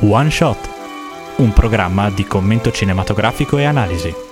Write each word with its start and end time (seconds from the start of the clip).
One 0.00 0.30
Shot, 0.30 0.68
un 1.36 1.52
programma 1.54 2.10
di 2.10 2.26
commento 2.26 2.70
cinematografico 2.70 3.56
e 3.56 3.64
analisi. 3.64 4.25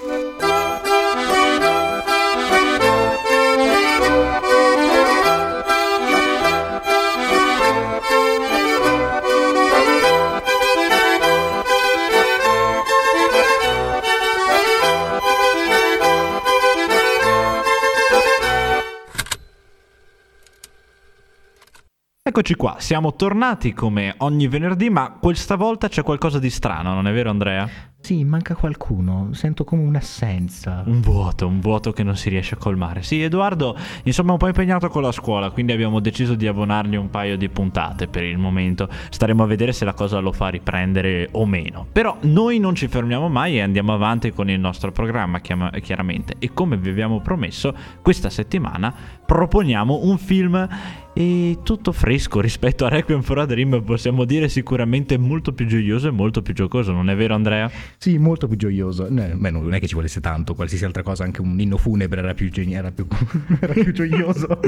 Eccoci 22.37 22.57
qua, 22.57 22.75
siamo 22.79 23.15
tornati 23.15 23.73
come 23.73 24.13
ogni 24.19 24.49
venerdì, 24.49 24.91
ma 24.91 25.19
questa 25.21 25.55
volta 25.55 25.87
c'è 25.87 26.03
qualcosa 26.03 26.41
di 26.41 26.51
strano, 26.51 26.93
non 26.93 27.07
è 27.07 27.13
vero 27.13 27.31
Andrea? 27.31 27.71
Sì, 28.01 28.25
manca 28.25 28.57
qualcuno, 28.57 29.29
sento 29.33 29.63
come 29.63 29.83
un'assenza. 29.85 30.83
Un 30.85 31.01
vuoto, 31.01 31.47
un 31.47 31.61
vuoto 31.61 31.93
che 31.93 32.03
non 32.03 32.17
si 32.17 32.29
riesce 32.29 32.57
a 32.57 32.59
colmare. 32.59 33.03
Sì, 33.03 33.23
Edoardo, 33.23 33.77
insomma, 34.03 34.31
è 34.31 34.33
un 34.33 34.39
po' 34.39 34.49
impegnato 34.49 34.89
con 34.89 35.03
la 35.03 35.13
scuola, 35.13 35.51
quindi 35.51 35.73
abbiamo 35.73 36.01
deciso 36.01 36.35
di 36.35 36.49
abbonargli 36.49 36.97
un 36.97 37.09
paio 37.09 37.39
di 37.39 37.49
puntate 37.49 38.09
per 38.09 38.25
il 38.25 38.37
momento. 38.37 38.89
Staremo 39.11 39.45
a 39.45 39.47
vedere 39.47 39.73
se 39.73 39.85
la 39.85 39.95
cosa 39.95 40.19
lo 40.19 40.33
fa 40.33 40.49
riprendere 40.49 41.29
o 41.31 41.47
meno. 41.47 41.87
Però 41.91 42.17
noi 42.23 42.59
non 42.59 42.75
ci 42.75 42.89
fermiamo 42.89 43.29
mai 43.29 43.59
e 43.59 43.63
andiamo 43.63 43.95
avanti 43.95 44.33
con 44.33 44.51
il 44.51 44.59
nostro 44.59 44.91
programma, 44.91 45.41
chiaramente. 45.41 46.35
E 46.41 46.53
come 46.53 46.77
vi 46.77 46.91
abbiamo 46.91 47.21
promesso, 47.21 47.75
questa 48.03 48.29
settimana 48.29 48.93
proponiamo 49.25 50.01
un 50.03 50.19
film 50.19 50.69
e 51.15 51.59
tutto 51.63 51.93
fresco 51.93 52.41
rispetto 52.41 52.85
a 52.85 52.89
Requiem 52.89 53.23
for 53.23 53.39
a 53.39 53.47
Dream 53.47 53.85
possiamo 53.85 54.25
dire 54.25 54.49
sicuramente 54.49 55.17
molto 55.17 55.53
più 55.53 55.65
gioioso 55.65 56.09
e 56.09 56.11
molto 56.11 56.43
più 56.43 56.55
giocoso, 56.55 56.91
non 56.91 57.09
è 57.09 57.15
vero 57.15 57.35
Andrea? 57.35 57.71
Sì, 57.97 58.19
molto 58.19 58.49
più 58.49 58.57
gioioso. 58.57 59.07
No, 59.09 59.25
beh, 59.33 59.51
non 59.51 59.73
è 59.73 59.79
che 59.79 59.87
ci 59.87 59.95
volesse 59.95 60.21
tanto, 60.21 60.55
qualsiasi 60.55 60.85
altra 60.85 61.05
cosa, 61.05 61.23
anche 61.23 61.41
un 61.41 61.59
inno 61.61 61.77
funebre 61.77 62.21
era 62.21 62.35
più, 62.35 62.51
era 62.53 62.91
più, 62.91 63.07
era 63.61 63.73
più 63.73 63.93
gioioso. 63.93 64.59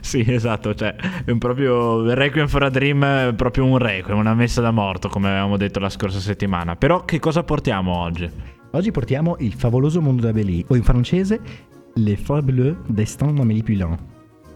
sì, 0.00 0.24
esatto, 0.26 0.74
cioè 0.74 0.96
è 1.24 1.30
un 1.30 1.38
proprio 1.38 2.14
Requiem 2.14 2.48
for 2.48 2.62
a 2.62 2.70
Dream 2.70 3.04
è 3.04 3.34
proprio 3.34 3.66
un 3.66 3.76
requiem, 3.76 4.18
una 4.18 4.34
messa 4.34 4.62
da 4.62 4.70
morto, 4.70 5.10
come 5.10 5.28
avevamo 5.28 5.58
detto 5.58 5.78
la 5.78 5.90
scorsa 5.90 6.20
settimana. 6.20 6.74
Però 6.74 7.04
che 7.04 7.18
cosa 7.18 7.42
portiamo 7.42 7.98
oggi? 7.98 8.30
Oggi 8.70 8.90
portiamo 8.90 9.36
Il 9.40 9.52
favoloso 9.52 10.00
mondo 10.00 10.22
d'Amélie, 10.22 10.64
o 10.68 10.74
in 10.74 10.82
francese 10.82 11.74
Le 11.96 12.14
fabuleux 12.14 12.76
destin 12.88 13.32
d'Amélie 13.32 13.62
Poulain. 13.62 13.96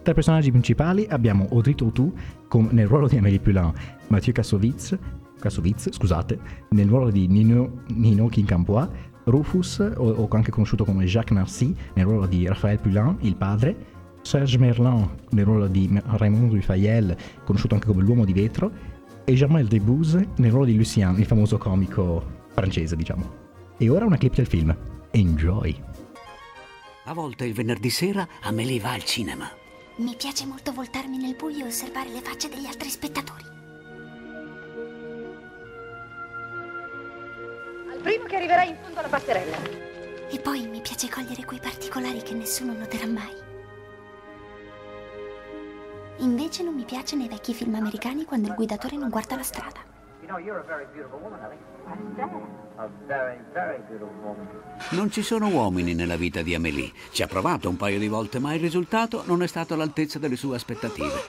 Tra 0.02 0.12
i 0.12 0.14
personaggi 0.14 0.50
principali 0.50 1.06
abbiamo 1.08 1.46
Audrey 1.50 1.74
Tautou 1.74 2.12
nel 2.70 2.86
ruolo 2.86 3.08
di 3.08 3.16
Amélie 3.16 3.40
Poulain, 3.40 3.72
Mathieu 4.08 4.34
Kassovitz 4.34 4.96
Kassovitz, 5.40 5.90
scusate, 5.90 6.38
nel 6.70 6.86
ruolo 6.86 7.10
di 7.10 7.26
Nino, 7.26 7.82
Nino 7.94 8.28
Quincampoix, 8.28 8.88
Rufus, 9.24 9.78
o, 9.78 10.10
o, 10.10 10.28
anche 10.30 10.50
conosciuto 10.50 10.84
come 10.84 11.06
Jacques 11.06 11.36
Narcy, 11.36 11.74
nel 11.94 12.04
ruolo 12.04 12.26
di 12.26 12.46
Raphaël 12.46 12.78
Poulain, 12.78 13.16
il 13.20 13.34
padre, 13.36 13.74
Serge 14.22 14.58
Merlin 14.58 15.08
nel 15.30 15.44
ruolo 15.44 15.66
di 15.66 15.88
Raymond 16.04 16.52
Dufayel, 16.52 17.16
conosciuto 17.44 17.74
anche 17.74 17.86
come 17.86 18.02
l'uomo 18.02 18.24
di 18.24 18.32
vetro, 18.32 18.70
e 19.24 19.34
Germain 19.34 19.66
Debbouze 19.66 20.28
nel 20.36 20.50
ruolo 20.50 20.66
di 20.66 20.76
Lucien, 20.76 21.18
il 21.18 21.26
famoso 21.26 21.56
comico 21.56 22.22
francese, 22.48 22.96
diciamo. 22.96 23.38
E 23.78 23.88
ora 23.88 24.04
una 24.04 24.18
clip 24.18 24.34
del 24.34 24.46
film. 24.46 24.76
Enjoy! 25.10 25.89
A 27.10 27.12
volte 27.12 27.44
il 27.44 27.54
venerdì 27.54 27.90
sera 27.90 28.24
Amelie 28.42 28.78
va 28.78 28.92
al 28.92 29.02
cinema. 29.02 29.50
Mi 29.96 30.14
piace 30.14 30.46
molto 30.46 30.70
voltarmi 30.70 31.18
nel 31.18 31.34
buio 31.34 31.64
e 31.64 31.66
osservare 31.66 32.08
le 32.08 32.20
facce 32.20 32.48
degli 32.48 32.66
altri 32.66 32.88
spettatori. 32.88 33.42
primo 38.00 38.24
che 38.24 38.36
arriverà 38.36 38.62
in 38.62 38.76
fondo 38.80 39.00
alla 39.00 39.08
passerella. 39.08 39.56
E 40.30 40.38
poi 40.38 40.68
mi 40.68 40.80
piace 40.80 41.08
cogliere 41.08 41.44
quei 41.44 41.58
particolari 41.58 42.22
che 42.22 42.32
nessuno 42.32 42.74
noterà 42.74 43.06
mai. 43.06 43.34
Invece 46.18 46.62
non 46.62 46.74
mi 46.74 46.84
piace 46.84 47.16
nei 47.16 47.28
vecchi 47.28 47.52
film 47.54 47.74
americani 47.74 48.24
quando 48.24 48.46
il 48.46 48.54
guidatore 48.54 48.96
non 48.96 49.10
guarda 49.10 49.34
la 49.34 49.42
strada. 49.42 49.89
Non 54.90 55.10
ci 55.10 55.22
sono 55.22 55.48
uomini 55.48 55.94
nella 55.94 56.16
vita 56.16 56.42
di 56.42 56.54
Amélie. 56.54 56.92
Ci 57.10 57.22
ha 57.22 57.26
provato 57.26 57.68
un 57.68 57.76
paio 57.76 57.98
di 57.98 58.08
volte, 58.08 58.38
ma 58.38 58.54
il 58.54 58.60
risultato 58.60 59.22
non 59.26 59.42
è 59.42 59.46
stato 59.46 59.74
all'altezza 59.74 60.18
delle 60.18 60.36
sue 60.36 60.56
aspettative. 60.56 61.28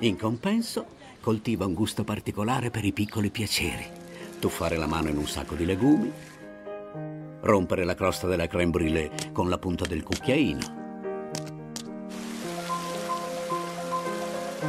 In 0.00 0.16
compenso, 0.18 0.86
coltiva 1.20 1.66
un 1.66 1.74
gusto 1.74 2.04
particolare 2.04 2.70
per 2.70 2.84
i 2.84 2.92
piccoli 2.92 3.30
piaceri 3.30 4.00
tuffare 4.40 4.76
la 4.76 4.86
mano 4.86 5.10
in 5.10 5.18
un 5.18 5.28
sacco 5.28 5.54
di 5.54 5.64
legumi, 5.64 6.10
rompere 7.42 7.84
la 7.84 7.94
crosta 7.94 8.26
della 8.26 8.48
crème 8.48 8.70
brûlée 8.70 9.10
con 9.32 9.48
la 9.48 9.58
punta 9.58 9.86
del 9.86 10.02
cucchiaino 10.02 10.78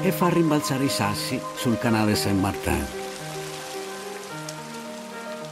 e 0.02 0.12
far 0.12 0.34
rimbalzare 0.34 0.84
i 0.84 0.90
sassi 0.90 1.40
sul 1.56 1.78
canale 1.78 2.16
Saint-Martin. 2.16 3.01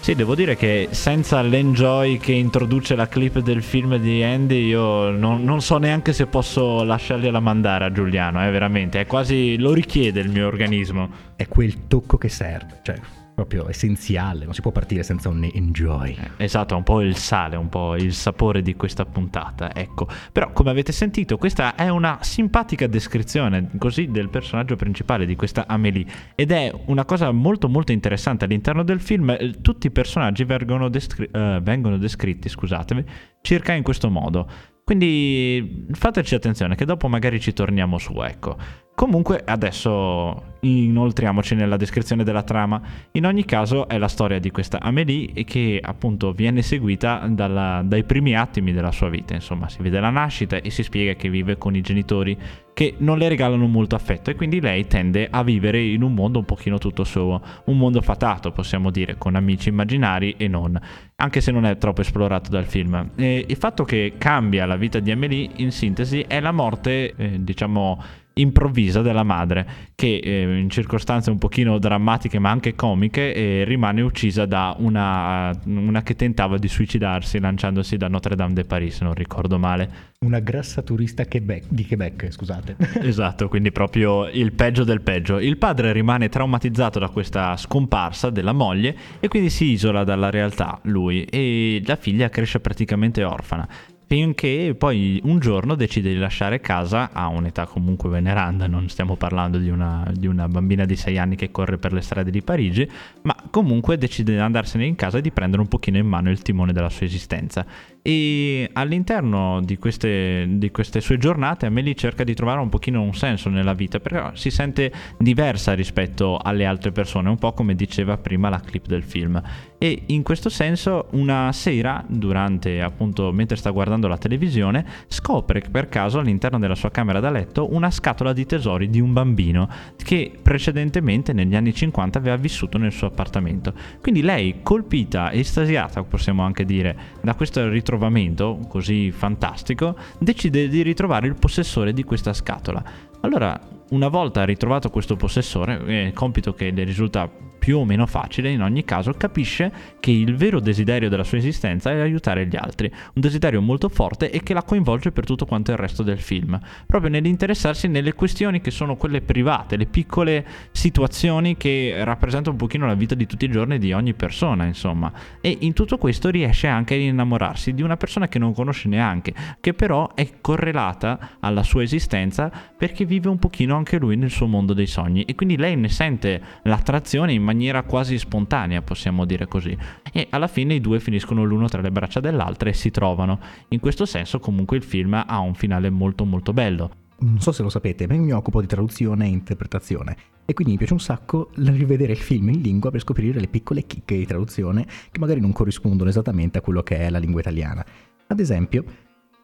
Sì, 0.02 0.16
devo 0.16 0.34
dire 0.34 0.56
che 0.56 0.88
senza 0.92 1.42
l'enjoy 1.42 2.18
che 2.18 2.32
introduce 2.32 2.96
la 2.96 3.08
clip 3.08 3.40
del 3.40 3.62
film 3.62 3.98
di 3.98 4.24
Andy, 4.24 4.66
io 4.66 5.12
non, 5.12 5.44
non 5.44 5.62
so 5.62 5.78
neanche 5.78 6.14
se 6.14 6.26
posso 6.26 6.84
lasciargliela 6.84 7.40
mandare 7.40 7.86
a 7.86 7.92
Giuliano, 7.92 8.44
eh, 8.46 8.50
veramente. 8.50 9.02
È 9.02 9.06
quasi. 9.06 9.58
lo 9.58 9.74
richiede 9.74 10.22
il 10.22 10.30
mio 10.30 10.48
organismo. 10.48 11.10
È 11.36 11.48
quel 11.48 11.88
tocco 11.88 12.18
che 12.18 12.30
serve, 12.30 12.80
cioè 12.82 12.96
proprio 13.40 13.70
essenziale, 13.70 14.44
non 14.44 14.54
si 14.54 14.62
può 14.62 14.72
partire 14.72 15.02
senza 15.04 15.30
un 15.30 15.50
enjoy. 15.54 16.12
Eh, 16.12 16.44
esatto, 16.44 16.76
un 16.76 16.84
po' 16.84 17.02
il 17.02 17.16
sale, 17.16 17.56
un 17.56 17.70
po' 17.70 17.96
il 17.96 18.14
sapore 18.14 18.62
di 18.62 18.76
questa 18.76 19.06
puntata, 19.06 19.74
ecco. 19.74 20.08
Però 20.34 20.52
come 20.52 20.72
avete 20.72 20.92
sentito, 20.92 21.38
questa 21.38 21.76
è 21.76 21.88
una 21.88 22.18
simpatica 22.22 22.86
descrizione 22.88 23.70
così 23.78 24.08
del 24.08 24.30
personaggio 24.30 24.76
principale 24.76 25.26
di 25.26 25.38
questa 25.38 25.68
Amélie 25.68 26.06
ed 26.36 26.52
è 26.52 26.74
una 26.88 27.06
cosa 27.06 27.32
molto 27.32 27.70
molto 27.70 27.94
interessante 27.94 28.44
all'interno 28.44 28.84
del 28.84 29.00
film, 29.00 29.30
eh, 29.30 29.62
tutti 29.62 29.88
i 29.88 29.92
personaggi 29.92 30.44
vengono, 30.44 30.90
descri- 30.90 31.30
uh, 31.32 31.62
vengono 31.62 31.98
descritti, 31.98 32.50
scusatemi, 32.50 33.06
circa 33.42 33.72
in 33.72 33.84
questo 33.84 34.10
modo. 34.10 34.50
Quindi 34.84 35.86
fateci 35.92 36.34
attenzione 36.34 36.76
che 36.76 36.84
dopo 36.84 37.08
magari 37.08 37.40
ci 37.40 37.54
torniamo 37.54 38.00
su, 38.00 38.20
ecco. 38.24 38.58
Comunque 39.00 39.42
adesso 39.46 40.58
inoltriamoci 40.60 41.56
nella 41.56 41.78
descrizione 41.78 42.26
della 42.26 42.44
trama. 42.44 42.82
In 43.14 43.26
ogni 43.26 43.46
caso 43.46 43.88
è 43.88 43.98
la 43.98 44.10
storia 44.10 44.40
di 44.40 44.52
questa 44.52 44.82
Amélie 44.82 45.46
che 45.46 45.80
appunto 45.82 46.34
viene 46.34 46.62
seguita 46.62 47.26
dalla, 47.30 47.82
dai 47.82 48.04
primi 48.04 48.36
attimi 48.36 48.74
della 48.74 48.92
sua 48.92 49.08
vita. 49.08 49.34
Insomma, 49.34 49.70
si 49.70 49.82
vede 49.82 50.02
la 50.02 50.10
nascita 50.10 50.58
e 50.58 50.70
si 50.70 50.84
spiega 50.84 51.14
che 51.14 51.30
vive 51.30 51.58
con 51.58 51.78
i 51.78 51.82
genitori 51.82 52.38
che 52.74 52.96
non 52.98 53.18
le 53.18 53.30
regalano 53.30 53.68
molto 53.68 53.96
affetto 53.96 54.32
e 54.32 54.36
quindi 54.36 54.60
lei 54.60 54.86
tende 54.86 55.30
a 55.32 55.44
vivere 55.44 55.82
in 55.82 56.02
un 56.02 56.14
mondo 56.14 56.40
un 56.40 56.46
pochino 56.46 56.78
tutto 56.78 57.06
suo, 57.06 57.42
un 57.66 57.78
mondo 57.78 58.02
fatato 58.02 58.52
possiamo 58.52 58.92
dire, 58.92 59.16
con 59.18 59.36
amici 59.36 59.70
immaginari 59.70 60.36
e 60.38 60.50
non, 60.50 60.78
anche 61.16 61.40
se 61.40 61.52
non 61.52 61.66
è 61.66 61.78
troppo 61.78 62.02
esplorato 62.02 62.50
dal 62.50 62.66
film. 62.66 63.12
E 63.16 63.46
il 63.48 63.56
fatto 63.56 63.86
che 63.86 64.16
cambia 64.18 64.66
la 64.66 64.76
vita 64.76 65.00
di 65.00 65.10
Amélie 65.12 65.50
in 65.56 65.72
sintesi 65.72 66.26
è 66.28 66.42
la 66.42 66.52
morte, 66.52 67.14
eh, 67.16 67.44
diciamo, 67.44 68.02
improvvisa 68.40 69.02
della 69.02 69.24
madre 69.24 69.68
che 69.96 70.18
eh, 70.18 70.60
in 70.60 70.70
circostanze 70.70 71.30
un 71.30 71.38
pochino 71.38 71.78
drammatiche 71.78 72.40
ma 72.40 72.50
anche 72.50 72.76
comiche 72.76 73.34
eh, 73.34 73.64
rimane 73.66 74.02
uccisa 74.02 74.46
da 74.46 74.76
una, 74.80 75.52
una, 75.66 76.02
che 76.04 76.16
tentava 76.16 76.58
di 76.58 76.68
suicidarsi 76.68 77.40
lanciandosi 77.40 77.98
da 77.98 78.08
Notre 78.08 78.36
Dame 78.36 78.54
de 78.54 78.66
Paris 78.66 78.98
se 78.98 79.04
non 79.04 79.14
ricordo 79.14 79.58
male. 79.58 80.08
Una 80.26 80.40
grassa 80.40 80.82
turista 80.82 81.26
Quebec, 81.26 81.66
di 81.70 81.86
Quebec 81.86 82.32
scusate. 82.32 82.76
Esatto 83.10 83.48
quindi 83.48 83.72
proprio 83.72 84.28
il 84.28 84.54
peggio 84.54 84.84
del 84.84 85.02
peggio. 85.02 85.40
Il 85.40 85.58
padre 85.58 85.92
rimane 85.92 86.30
traumatizzato 86.30 87.00
da 87.00 87.10
questa 87.10 87.56
scomparsa 87.58 88.30
della 88.30 88.54
moglie 88.54 88.96
e 89.20 89.28
quindi 89.28 89.50
si 89.50 89.66
isola 89.66 90.04
dalla 90.04 90.30
realtà 90.30 90.80
lui. 90.84 91.24
E 91.24 91.82
la 91.86 91.96
figlia 91.96 92.30
cresce 92.30 92.60
praticamente 92.60 93.24
orfana 93.24 93.68
finché 94.10 94.74
poi 94.76 95.22
un 95.26 95.38
giorno 95.38 95.76
decide 95.76 96.12
di 96.12 96.18
lasciare 96.18 96.60
casa 96.60 97.12
a 97.14 97.28
un'età 97.28 97.68
comunque 97.68 98.10
veneranda, 98.10 98.66
non 98.66 98.90
stiamo 98.90 99.16
parlando 99.16 99.60
di 99.60 99.70
una, 99.70 100.04
di 100.12 100.26
una, 100.26 100.48
bambina 100.48 100.84
di 100.86 100.96
6 100.96 101.20
anni 101.20 101.36
che 101.36 101.52
corre 101.52 101.78
per 101.78 101.94
le 101.94 102.02
strade 102.02 102.32
di 102.32 102.42
Parigi, 102.42 102.90
ma 103.22 103.36
comunque 103.52 104.00
decide 104.00 104.34
di 104.34 104.40
andarsene 104.40 104.88
in 104.88 104.96
casa 104.96 105.20
e 105.20 105.22
di 105.22 105.30
prendere 105.30 105.62
un 105.62 105.68
pochino 105.68 106.00
in 106.00 106.08
mano 106.08 106.32
il 106.32 106.42
timone 106.42 106.74
della 106.74 106.90
sua 106.90 107.06
esistenza. 107.06 107.64
E 108.02 108.70
all'interno 108.74 109.62
di 109.62 109.78
queste, 109.78 110.46
di 110.48 110.72
queste, 110.72 111.02
sue 111.02 111.18
giornate 111.18 111.66
Amelie 111.66 111.96
cerca 111.96 112.24
di 112.24 112.34
trovare 112.34 112.62
un 112.62 112.70
pochino 112.70 113.02
un 113.02 113.14
senso 113.14 113.50
nella 113.50 113.74
vita, 113.74 114.00
però 114.00 114.32
si 114.34 114.50
sente 114.50 114.92
diversa 115.18 115.74
rispetto 115.74 116.38
alle 116.38 116.66
altre 116.66 116.92
persone, 116.92 117.30
un 117.30 117.38
po' 117.38 117.54
come 117.54 117.76
diceva 117.76 118.18
prima 118.18 118.50
la 118.50 118.60
clip 118.60 118.86
del 118.88 119.04
film. 119.04 119.42
E 119.78 120.04
in 120.08 120.24
questo 120.24 120.50
senso 120.50 121.08
una 121.12 121.52
sera, 121.52 122.04
durante 122.08 122.82
appunto 122.82 123.32
mentre 123.32 123.58
sta 123.58 123.70
guardando 123.70 124.08
la 124.08 124.18
televisione, 124.18 124.86
scopre 125.08 125.62
per 125.70 125.90
caso 125.90 126.20
all'interno 126.20 126.60
della 126.60 126.76
sua 126.76 126.92
camera 126.92 127.20
da 127.20 127.30
letto 127.30 127.74
una 127.74 127.92
scatola 127.92 128.34
di 128.34 128.46
tesori 128.46 128.90
di 128.90 129.00
un 129.00 129.14
bambino 129.14 129.70
che 129.98 130.32
precedentemente 130.42 131.34
negli 131.34 131.56
anni 131.56 131.74
50 131.74 132.18
aveva 132.18 132.36
vissuto 132.38 132.78
nel 132.78 132.92
suo 132.92 133.08
appartamento. 133.08 133.74
Quindi 134.02 134.22
lei, 134.22 134.60
colpita, 134.64 135.32
estasiata, 135.32 136.04
possiamo 136.04 136.44
anche 136.44 136.66
dire, 136.66 136.98
da 137.22 137.36
questo 137.36 137.68
ritorno 137.68 137.89
ritrovamento 137.90 138.60
così 138.68 139.12
fantastico, 139.12 139.96
decide 140.20 140.68
di 140.68 140.84
ritrovare 140.84 141.26
il 141.26 141.34
possessore 141.34 141.92
di 141.92 142.04
questa 142.04 142.34
scatola. 142.34 142.84
Allora, 143.22 143.60
una 143.90 144.08
volta 144.08 144.46
ritrovato 144.46 144.90
questo 144.90 145.16
possessore, 145.16 146.12
compito 146.14 146.54
che 146.54 146.72
le 146.72 146.84
risulta 146.84 147.30
più 147.60 147.78
o 147.78 147.86
meno 147.86 148.08
facile, 148.08 148.50
in 148.50 148.62
ogni 148.62 148.86
caso 148.86 149.14
capisce 149.14 149.72
che 150.00 150.12
il 150.12 150.36
vero 150.36 150.60
desiderio 150.60 151.10
della 151.10 151.26
sua 151.26 151.38
esistenza 151.38 151.92
è 151.92 152.00
aiutare 152.00 152.48
gli 152.48 152.56
altri, 152.56 152.90
un 152.90 153.22
desiderio 153.22 153.62
molto 153.62 153.90
forte 153.90 154.32
e 154.32 154.42
che 154.42 154.54
la 154.54 154.64
coinvolge 154.64 155.12
per 155.12 155.26
tutto 155.26 155.46
quanto 155.46 155.72
il 155.72 155.78
resto 155.78 156.02
del 156.02 156.20
film, 156.20 156.58
proprio 156.88 157.12
nell'interessarsi 157.12 157.88
nelle 157.88 158.14
questioni 158.14 158.62
che 158.62 158.72
sono 158.72 158.96
quelle 158.96 159.22
private, 159.22 159.76
le 159.76 159.86
piccole 159.86 160.46
situazioni 160.72 161.58
che 161.58 161.94
rappresentano 162.04 162.54
un 162.54 162.58
pochino 162.58 162.88
la 162.88 162.96
vita 162.96 163.14
di 163.14 163.28
tutti 163.28 163.46
i 163.46 163.52
giorni 163.52 163.78
di 163.78 163.92
ogni 163.92 164.14
persona, 164.14 164.64
insomma. 164.66 165.12
E 165.42 165.58
in 165.60 165.74
tutto 165.74 165.98
questo 165.98 166.30
riesce 166.30 166.68
anche 166.68 166.96
ad 166.96 167.02
innamorarsi 167.02 167.74
di 167.74 167.82
una 167.82 167.98
persona 167.98 168.30
che 168.30 168.40
non 168.40 168.54
conosce 168.54 168.88
neanche, 168.88 169.34
che 169.60 169.74
però 169.74 170.14
è 170.16 170.40
correlata 170.40 171.32
alla 171.42 171.64
sua 171.64 171.84
esistenza 171.84 172.50
perché 172.76 173.06
vive 173.10 173.28
un 173.28 173.40
pochino 173.40 173.76
anche 173.76 173.98
lui 173.98 174.16
nel 174.16 174.30
suo 174.30 174.46
mondo 174.46 174.74
dei 174.74 174.86
sogni 174.86 175.24
e 175.24 175.34
quindi 175.34 175.58
lei 175.58 175.76
ne 175.76 175.90
sente 175.90 176.42
l'attrazione 176.64 177.34
in 177.34 177.42
maniera 177.42 177.84
quasi 177.84 178.18
spontanea, 178.18 178.84
possiamo 178.84 179.26
dire 179.26 179.48
così. 179.48 179.76
E 180.14 180.28
alla 180.30 180.48
fine 180.48 180.76
i 180.76 180.80
due 180.80 181.00
finiscono 181.00 181.44
l'uno 181.44 181.68
tra 181.68 181.82
le 181.82 181.92
braccia 181.92 182.20
dell'altra 182.20 182.70
e 182.70 182.74
si 182.74 182.92
trovano. 182.92 183.40
In 183.70 183.80
questo 183.80 184.06
senso 184.06 184.40
comunque 184.40 184.78
il 184.78 184.84
film 184.84 185.22
ha 185.26 185.40
un 185.40 185.56
finale 185.56 185.90
molto 185.90 186.24
molto 186.24 186.54
bello. 186.54 186.92
Non 187.22 187.42
so 187.42 187.52
se 187.52 187.64
lo 187.64 187.70
sapete, 187.70 188.08
ma 188.08 188.14
io 188.14 188.22
mi 188.22 188.32
occupo 188.32 188.62
di 188.62 188.68
traduzione 188.68 189.26
e 189.26 189.30
interpretazione 189.30 190.16
e 190.46 190.54
quindi 190.54 190.74
mi 190.74 190.80
piace 190.80 190.94
un 190.94 191.00
sacco 191.00 191.50
rivedere 191.56 192.14
il 192.14 192.18
film 192.18 192.50
in 192.50 192.62
lingua 192.62 192.92
per 192.92 193.02
scoprire 193.02 193.40
le 193.40 193.48
piccole 193.48 193.86
chicche 193.86 194.18
di 194.18 194.26
traduzione 194.26 194.86
che 195.12 195.20
magari 195.20 195.42
non 195.42 195.52
corrispondono 195.52 196.10
esattamente 196.10 196.60
a 196.60 196.62
quello 196.62 196.82
che 196.82 196.98
è 196.98 197.10
la 197.10 197.20
lingua 197.20 197.42
italiana. 197.42 197.86
Ad 198.28 198.40
esempio, 198.40 198.84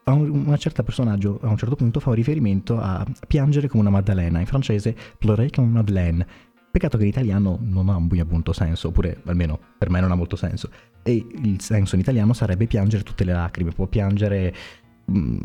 a 0.08 0.12
un, 0.12 0.46
un 0.46 0.56
certo 0.58 0.82
personaggio 0.84 1.40
a 1.42 1.48
un 1.48 1.56
certo 1.56 1.74
punto 1.74 1.98
fa 1.98 2.10
un 2.10 2.14
riferimento 2.14 2.78
a 2.78 3.04
piangere 3.26 3.68
come 3.68 3.82
una 3.82 3.90
Maddalena, 3.90 4.38
in 4.38 4.46
francese 4.46 4.94
pleurer 5.18 5.50
comme 5.50 5.68
une 5.68 5.76
Madeleine, 5.76 6.26
Peccato 6.70 6.98
che 6.98 7.04
in 7.04 7.08
italiano 7.08 7.58
non 7.62 7.88
ha 7.88 7.96
un 7.96 8.06
appunto 8.20 8.52
senso, 8.52 8.88
oppure 8.88 9.22
almeno 9.24 9.58
per 9.78 9.88
me 9.88 9.98
non 9.98 10.10
ha 10.10 10.14
molto 10.14 10.36
senso. 10.36 10.68
E 11.02 11.26
il 11.42 11.58
senso 11.62 11.94
in 11.94 12.02
italiano 12.02 12.34
sarebbe 12.34 12.66
piangere 12.66 13.02
tutte 13.02 13.24
le 13.24 13.32
lacrime, 13.32 13.70
può 13.70 13.86
piangere 13.86 14.54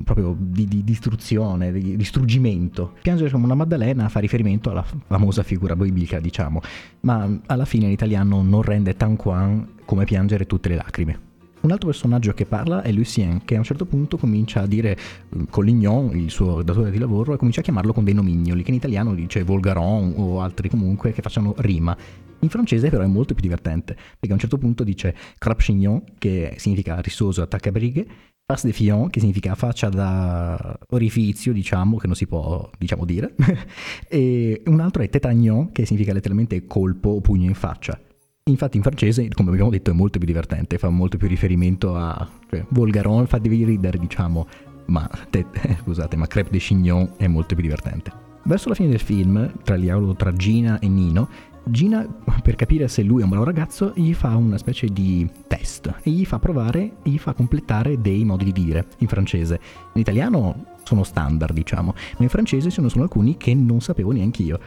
proprio 0.04 0.36
di, 0.38 0.68
di, 0.68 0.84
distruzione, 0.84 1.72
di 1.72 1.96
distruggimento. 1.96 2.96
Piangere 3.02 3.32
come 3.32 3.46
una 3.46 3.56
Maddalena 3.56 4.10
fa 4.10 4.20
riferimento 4.20 4.72
alla 4.72 4.84
famosa 4.84 5.42
figura 5.42 5.74
biblica, 5.74 6.20
diciamo, 6.20 6.60
ma 7.02 7.40
alla 7.46 7.66
fine 7.66 7.86
in 7.86 7.92
italiano 7.92 8.42
non 8.42 8.62
rende 8.62 8.96
tan 8.96 9.16
quan 9.16 9.76
come 9.86 10.04
piangere 10.04 10.46
tutte 10.46 10.68
le 10.68 10.76
lacrime. 10.76 11.31
Un 11.62 11.70
altro 11.70 11.90
personaggio 11.90 12.34
che 12.34 12.48
parla 12.48 12.82
è 12.82 12.92
Lucien, 12.92 13.46
che 13.46 13.54
a 13.54 13.60
un 13.60 13.64
certo 13.64 13.86
punto 13.86 14.18
comincia 14.18 14.62
a 14.62 14.66
dire 14.66 14.98
mm, 15.36 15.44
Collignon, 15.52 16.16
il 16.18 16.32
suo 16.32 16.64
datore 16.64 16.90
di 16.90 16.98
lavoro, 16.98 17.34
e 17.34 17.38
comincia 17.38 17.60
a 17.60 17.64
chiamarlo 17.64 17.94
con 17.94 18.04
dei 18.04 18.16
nomignoli, 18.16 18.64
che 18.64 18.72
in 18.72 18.78
italiano 18.78 19.14
dice 19.14 19.44
Volgaron 19.44 20.14
o 20.18 20.42
altri 20.42 20.70
comunque 20.70 21.12
che 21.12 21.22
facciano 21.22 21.54
rima. 21.58 21.96
In 22.40 22.50
francese 22.50 22.90
però 22.90 23.04
è 23.04 23.08
molto 23.08 23.36
più 23.36 23.44
divertente, 23.44 23.94
perché 23.94 24.30
a 24.30 24.34
un 24.34 24.40
certo 24.40 24.58
punto 24.58 24.84
dice 24.84 25.16
Crapchignon, 25.38 26.04
che 26.18 26.56
significa 26.58 27.00
rissoso 27.00 27.44
attaccabrighe, 27.44 28.08
face 28.44 28.66
de 28.66 28.74
fion, 28.74 29.12
che 29.12 29.20
significa 29.20 29.54
faccia 29.54 29.90
da 29.90 30.80
orifizio, 30.90 31.54
diciamo, 31.54 31.98
che 31.98 32.08
non 32.08 32.16
si 32.16 32.26
può, 32.26 32.68
diciamo, 32.76 33.06
dire, 33.06 33.36
e 34.10 34.64
un 34.66 34.80
altro 34.80 35.04
è 35.04 35.10
tétagnon, 35.10 35.72
che 35.72 35.86
significa 35.86 36.12
letteralmente 36.12 36.66
colpo 36.66 37.10
o 37.10 37.22
pugno 37.22 37.46
in 37.46 37.54
faccia. 37.54 38.00
Infatti 38.52 38.78
in 38.78 38.84
francese, 38.84 39.28
come 39.30 39.50
abbiamo 39.50 39.70
detto, 39.70 39.92
è 39.92 39.94
molto 39.94 40.18
più 40.18 40.28
divertente, 40.28 40.78
fa 40.78 40.90
molto 40.90 41.18
più 41.18 41.28
riferimento 41.28 41.96
a... 41.96 42.28
Cioè, 42.50 42.66
Volgaron 42.70 43.26
fa 43.26 43.38
devi 43.38 43.64
ridere, 43.64 43.98
diciamo, 43.98 44.46
ma, 44.88 45.10
te, 45.30 45.46
scusate, 45.80 46.18
ma 46.18 46.28
Crêpe 46.28 46.52
de 46.52 46.58
Chignon 46.58 47.14
è 47.18 47.28
molto 47.28 47.56
più 47.56 47.64
divertente. 47.64 48.12
Verso 48.44 48.70
la 48.70 48.76
fine 48.76 48.90
del 48.90 49.00
film, 49.00 49.52
tra 49.64 49.76
il 49.76 49.82
dialogo 49.82 50.16
tra 50.16 50.34
Gina 50.34 50.80
e 50.80 50.88
Nino, 50.88 51.30
Gina, 51.64 52.06
per 52.42 52.56
capire 52.56 52.88
se 52.88 53.04
lui 53.04 53.22
è 53.22 53.24
un 53.24 53.30
bravo 53.30 53.46
ragazzo, 53.46 53.94
gli 53.96 54.14
fa 54.14 54.36
una 54.36 54.58
specie 54.58 54.88
di 54.88 55.30
test 55.48 55.94
e 56.02 56.10
gli 56.10 56.26
fa 56.26 56.40
provare, 56.40 56.94
gli 57.04 57.18
fa 57.18 57.34
completare 57.34 58.02
dei 58.02 58.26
modi 58.26 58.46
di 58.46 58.52
dire 58.52 58.88
in 58.98 59.08
francese. 59.08 59.60
In 59.94 60.02
italiano 60.02 60.66
sono 60.84 61.04
standard, 61.04 61.54
diciamo, 61.54 61.94
ma 62.18 62.24
in 62.24 62.30
francese 62.30 62.72
ce 62.72 62.82
ne 62.82 62.90
sono 62.90 63.04
alcuni 63.04 63.38
che 63.38 63.54
non 63.54 63.80
sapevo 63.80 64.12
neanche 64.12 64.42
io. 64.42 64.60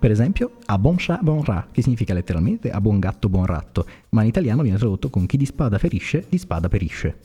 Per 0.00 0.10
esempio, 0.10 0.52
a 0.64 0.78
bon 0.78 0.94
chat 0.96 1.20
bon 1.20 1.44
rat, 1.44 1.72
che 1.72 1.82
significa 1.82 2.14
letteralmente 2.14 2.70
a 2.70 2.80
buon 2.80 2.98
gatto 2.98 3.28
buon 3.28 3.44
ratto, 3.44 3.84
ma 4.10 4.22
in 4.22 4.28
italiano 4.28 4.62
viene 4.62 4.78
tradotto 4.78 5.10
con 5.10 5.26
chi 5.26 5.36
di 5.36 5.44
spada 5.44 5.76
ferisce, 5.76 6.24
di 6.26 6.38
spada 6.38 6.70
perisce. 6.70 7.18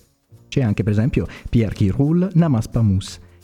C'è 0.50 0.62
anche 0.62 0.84
per 0.84 0.92
esempio 0.92 1.26
Pierre 1.50 1.74
qui 1.74 1.88
roule 1.88 2.28
n'amas 2.34 2.68
pas 2.68 2.84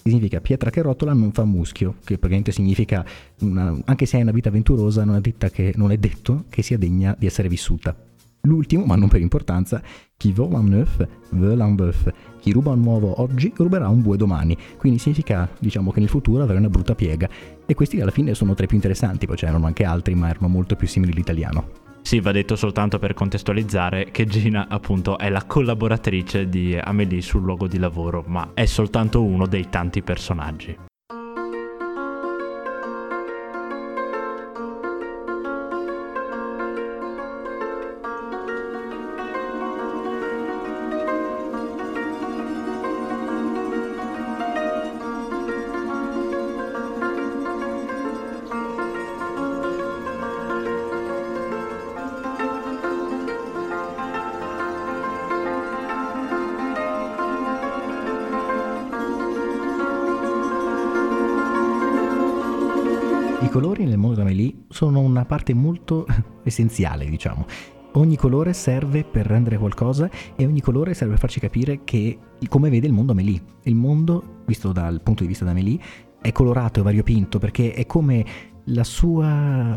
che 0.03 0.09
significa 0.09 0.41
pietra 0.41 0.69
che 0.69 0.81
rotola 0.81 1.13
non 1.13 1.31
fa 1.31 1.45
muschio, 1.45 1.95
che 2.03 2.17
praticamente 2.17 2.51
significa 2.51 3.05
una, 3.39 3.79
anche 3.85 4.05
se 4.05 4.17
hai 4.17 4.23
una 4.23 4.31
vita 4.31 4.49
avventurosa 4.49 5.05
non 5.05 5.15
è, 5.23 5.49
che, 5.49 5.73
non 5.77 5.91
è 5.91 5.97
detto 5.97 6.43
che 6.49 6.61
sia 6.61 6.77
degna 6.77 7.15
di 7.17 7.25
essere 7.25 7.47
vissuta. 7.47 7.95
L'ultimo, 8.41 8.85
ma 8.85 8.95
non 8.95 9.07
per 9.07 9.21
importanza, 9.21 9.81
chi 10.17 10.31
vole 10.31 10.55
un 10.55 10.65
neuf, 10.65 11.07
vole 11.31 11.63
un 11.63 11.75
bœuf. 11.75 12.11
Chi 12.39 12.51
ruba 12.51 12.71
un 12.71 12.83
uovo 12.83 13.21
oggi 13.21 13.53
ruberà 13.55 13.87
un 13.87 14.01
bue 14.01 14.17
domani. 14.17 14.57
Quindi 14.77 14.97
significa, 14.97 15.49
diciamo, 15.59 15.91
che 15.91 15.99
nel 15.99 16.09
futuro 16.09 16.41
avrà 16.41 16.57
una 16.57 16.69
brutta 16.69 16.95
piega. 16.95 17.29
E 17.65 17.73
questi 17.73 18.01
alla 18.01 18.11
fine 18.11 18.33
sono 18.33 18.55
tra 18.55 18.65
i 18.65 18.67
più 18.67 18.77
interessanti, 18.77 19.27
poi 19.27 19.35
c'erano 19.35 19.67
anche 19.67 19.83
altri, 19.83 20.15
ma 20.15 20.29
erano 20.29 20.47
molto 20.47 20.75
più 20.75 20.87
simili 20.87 21.11
all'italiano. 21.11 21.89
Sì, 22.01 22.19
va 22.19 22.31
detto 22.31 22.55
soltanto 22.55 22.97
per 22.97 23.13
contestualizzare 23.13 24.09
che 24.09 24.25
Gina 24.25 24.67
appunto 24.67 25.19
è 25.19 25.29
la 25.29 25.43
collaboratrice 25.45 26.49
di 26.49 26.75
Amelie 26.75 27.21
sul 27.21 27.43
luogo 27.43 27.67
di 27.67 27.77
lavoro, 27.77 28.23
ma 28.25 28.51
è 28.55 28.65
soltanto 28.65 29.23
uno 29.23 29.45
dei 29.45 29.69
tanti 29.69 30.01
personaggi. 30.01 30.89
Colori 63.51 63.83
nel 63.83 63.97
mondo 63.97 64.15
d'Amélie 64.15 64.63
sono 64.69 65.01
una 65.01 65.25
parte 65.25 65.53
molto 65.53 66.07
essenziale, 66.43 67.09
diciamo. 67.09 67.45
Ogni 67.95 68.15
colore 68.15 68.53
serve 68.53 69.03
per 69.03 69.25
rendere 69.25 69.57
qualcosa 69.57 70.09
e 70.37 70.45
ogni 70.45 70.61
colore 70.61 70.93
serve 70.93 71.11
per 71.11 71.19
farci 71.19 71.41
capire 71.41 71.83
che, 71.83 72.17
come 72.47 72.69
vede 72.69 72.87
il 72.87 72.93
mondo 72.93 73.11
Amélie. 73.11 73.43
Il 73.63 73.75
mondo, 73.75 74.43
visto 74.45 74.71
dal 74.71 75.01
punto 75.01 75.23
di 75.23 75.27
vista 75.27 75.43
d'Amélie, 75.43 75.77
è 76.21 76.31
colorato 76.31 76.79
e 76.79 76.83
variopinto 76.83 77.39
perché 77.39 77.73
è 77.73 77.85
come 77.85 78.25
la 78.65 78.85
sua 78.85 79.75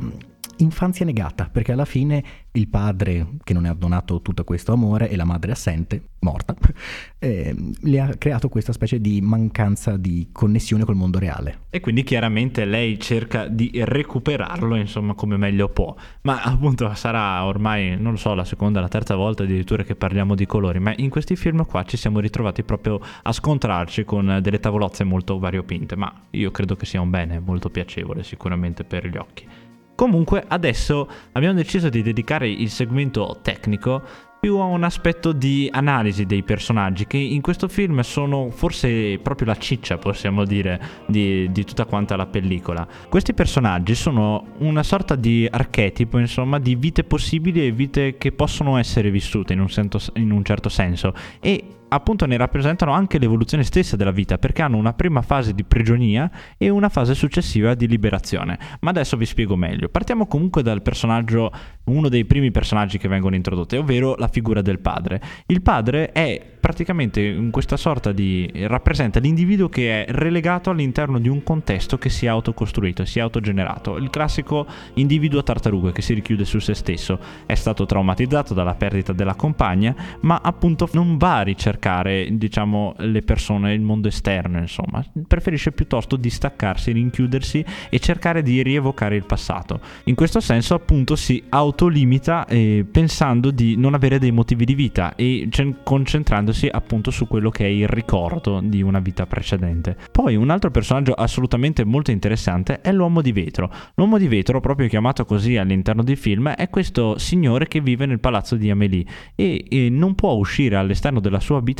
infanzia 0.58 1.04
negata, 1.04 1.48
perché 1.50 1.72
alla 1.72 1.84
fine 1.84 2.22
il 2.56 2.68
padre 2.68 3.26
che 3.42 3.52
non 3.52 3.64
ha 3.64 3.74
donato 3.74 4.20
tutto 4.20 4.44
questo 4.44 4.72
amore 4.72 5.08
e 5.08 5.16
la 5.16 5.24
madre 5.24 5.52
assente, 5.52 6.10
morta, 6.20 6.54
eh, 7.18 7.54
le 7.80 8.00
ha 8.00 8.14
creato 8.16 8.48
questa 8.48 8.72
specie 8.72 9.00
di 9.00 9.20
mancanza 9.20 9.96
di 9.96 10.28
connessione 10.30 10.84
col 10.84 10.94
mondo 10.94 11.18
reale. 11.18 11.62
E 11.70 11.80
quindi 11.80 12.04
chiaramente 12.04 12.64
lei 12.64 12.98
cerca 13.00 13.48
di 13.48 13.70
recuperarlo, 13.74 14.76
insomma, 14.76 15.14
come 15.14 15.36
meglio 15.36 15.68
può. 15.68 15.94
Ma 16.22 16.42
appunto 16.42 16.92
sarà 16.94 17.44
ormai, 17.44 18.00
non 18.00 18.12
lo 18.12 18.18
so, 18.18 18.34
la 18.34 18.44
seconda, 18.44 18.80
la 18.80 18.88
terza 18.88 19.16
volta 19.16 19.42
addirittura 19.42 19.82
che 19.82 19.96
parliamo 19.96 20.34
di 20.36 20.46
colori, 20.46 20.78
ma 20.78 20.94
in 20.96 21.10
questi 21.10 21.34
film 21.34 21.64
qua 21.66 21.82
ci 21.84 21.96
siamo 21.96 22.20
ritrovati 22.20 22.62
proprio 22.62 23.00
a 23.22 23.32
scontrarci 23.32 24.04
con 24.04 24.38
delle 24.40 24.60
tavolozze 24.60 25.02
molto 25.02 25.38
variopinte, 25.38 25.96
ma 25.96 26.12
io 26.30 26.50
credo 26.52 26.76
che 26.76 26.86
sia 26.86 27.00
un 27.00 27.10
bene 27.10 27.40
molto 27.40 27.68
piacevole 27.68 28.22
sicuramente 28.22 28.84
per 28.84 29.08
gli 29.08 29.16
occhi. 29.16 29.63
Comunque 29.94 30.44
adesso 30.46 31.08
abbiamo 31.32 31.54
deciso 31.54 31.88
di 31.88 32.02
dedicare 32.02 32.48
il 32.48 32.70
segmento 32.70 33.38
tecnico 33.42 34.02
più 34.44 34.58
a 34.58 34.64
un 34.64 34.84
aspetto 34.84 35.32
di 35.32 35.70
analisi 35.72 36.26
dei 36.26 36.42
personaggi 36.42 37.06
che 37.06 37.16
in 37.16 37.40
questo 37.40 37.66
film 37.66 38.00
sono 38.00 38.50
forse 38.50 39.18
proprio 39.22 39.46
la 39.46 39.56
ciccia, 39.56 39.96
possiamo 39.96 40.44
dire, 40.44 40.78
di, 41.06 41.50
di 41.50 41.64
tutta 41.64 41.86
quanta 41.86 42.14
la 42.14 42.26
pellicola. 42.26 42.86
Questi 43.08 43.32
personaggi 43.32 43.94
sono 43.94 44.48
una 44.58 44.82
sorta 44.82 45.14
di 45.14 45.48
archetipo, 45.50 46.18
insomma, 46.18 46.58
di 46.58 46.74
vite 46.74 47.04
possibili 47.04 47.66
e 47.66 47.72
vite 47.72 48.18
che 48.18 48.32
possono 48.32 48.76
essere 48.76 49.10
vissute 49.10 49.54
in 49.54 49.60
un, 49.60 49.70
sento, 49.70 49.98
in 50.16 50.30
un 50.30 50.44
certo 50.44 50.68
senso 50.68 51.14
e 51.40 51.64
appunto 51.94 52.26
ne 52.26 52.36
rappresentano 52.36 52.92
anche 52.92 53.18
l'evoluzione 53.18 53.64
stessa 53.64 53.96
della 53.96 54.10
vita 54.10 54.38
perché 54.38 54.62
hanno 54.62 54.76
una 54.76 54.92
prima 54.92 55.22
fase 55.22 55.54
di 55.54 55.64
prigionia 55.64 56.30
e 56.58 56.68
una 56.68 56.88
fase 56.88 57.14
successiva 57.14 57.74
di 57.74 57.86
liberazione. 57.86 58.58
Ma 58.80 58.90
adesso 58.90 59.16
vi 59.16 59.26
spiego 59.26 59.56
meglio. 59.56 59.88
Partiamo 59.88 60.26
comunque 60.26 60.62
dal 60.62 60.82
personaggio, 60.82 61.52
uno 61.84 62.08
dei 62.08 62.24
primi 62.24 62.50
personaggi 62.50 62.98
che 62.98 63.08
vengono 63.08 63.34
introdotti, 63.34 63.76
ovvero 63.76 64.14
la 64.16 64.28
figura 64.28 64.62
del 64.62 64.78
padre. 64.78 65.20
Il 65.46 65.62
padre 65.62 66.12
è 66.12 66.52
praticamente 66.64 67.20
in 67.20 67.50
questa 67.50 67.76
sorta 67.76 68.10
di 68.10 68.50
rappresenta 68.66 69.20
l'individuo 69.20 69.68
che 69.68 70.04
è 70.06 70.10
relegato 70.12 70.70
all'interno 70.70 71.18
di 71.18 71.28
un 71.28 71.42
contesto 71.42 71.98
che 71.98 72.08
si 72.08 72.24
è 72.24 72.28
autocostruito, 72.30 73.04
si 73.04 73.18
è 73.18 73.22
autogenerato. 73.22 73.98
Il 73.98 74.08
classico 74.08 74.66
individuo 74.94 75.42
tartaruga 75.42 75.92
che 75.92 76.00
si 76.00 76.14
richiude 76.14 76.46
su 76.46 76.58
se 76.60 76.72
stesso. 76.74 77.18
È 77.44 77.54
stato 77.54 77.84
traumatizzato 77.84 78.54
dalla 78.54 78.74
perdita 78.74 79.12
della 79.12 79.34
compagna, 79.34 79.94
ma 80.20 80.40
appunto 80.42 80.88
non 80.92 81.18
va 81.18 81.36
a 81.36 81.42
ricercare, 81.42 81.82
diciamo, 82.30 82.94
le 82.98 83.22
persone, 83.22 83.74
il 83.74 83.80
mondo 83.80 84.08
esterno, 84.08 84.58
insomma. 84.58 85.04
Preferisce 85.26 85.72
piuttosto 85.72 86.16
distaccarsi, 86.16 86.92
rinchiudersi 86.92 87.64
e 87.90 87.98
cercare 87.98 88.42
di 88.42 88.62
rievocare 88.62 89.16
il 89.16 89.24
passato. 89.24 89.80
In 90.04 90.14
questo 90.14 90.40
senso, 90.40 90.74
appunto, 90.74 91.16
si 91.16 91.42
autolimita 91.48 92.46
eh, 92.46 92.84
pensando 92.90 93.50
di 93.50 93.76
non 93.76 93.94
avere 93.94 94.18
dei 94.18 94.32
motivi 94.32 94.64
di 94.64 94.74
vita 94.74 95.14
e 95.14 95.48
concentrandosi 95.82 96.24
concentrandosi 96.24 96.68
appunto 96.70 97.10
su 97.10 97.26
quello 97.26 97.50
che 97.50 97.64
è 97.64 97.68
il 97.68 97.88
ricordo 97.88 98.60
di 98.62 98.82
una 98.82 99.00
vita 99.00 99.26
precedente. 99.26 99.96
Poi 100.10 100.36
un 100.36 100.50
altro 100.50 100.70
personaggio 100.70 101.12
assolutamente 101.12 101.84
molto 101.84 102.10
interessante 102.10 102.80
è 102.80 102.92
l'uomo 102.92 103.20
di 103.20 103.32
vetro. 103.32 103.70
L'uomo 103.94 104.18
di 104.18 104.28
vetro, 104.28 104.60
proprio 104.60 104.88
chiamato 104.88 105.24
così 105.24 105.56
all'interno 105.56 106.02
del 106.02 106.16
film, 106.16 106.48
è 106.50 106.70
questo 106.70 107.18
signore 107.18 107.68
che 107.68 107.80
vive 107.80 108.06
nel 108.06 108.20
palazzo 108.20 108.56
di 108.56 108.70
Amélie 108.70 109.04
e, 109.34 109.64
e 109.68 109.88
non 109.90 110.14
può 110.14 110.32
uscire 110.32 110.76
all'esterno 110.76 111.20
della 111.20 111.40
sua 111.40 111.58
abitazione 111.58 111.73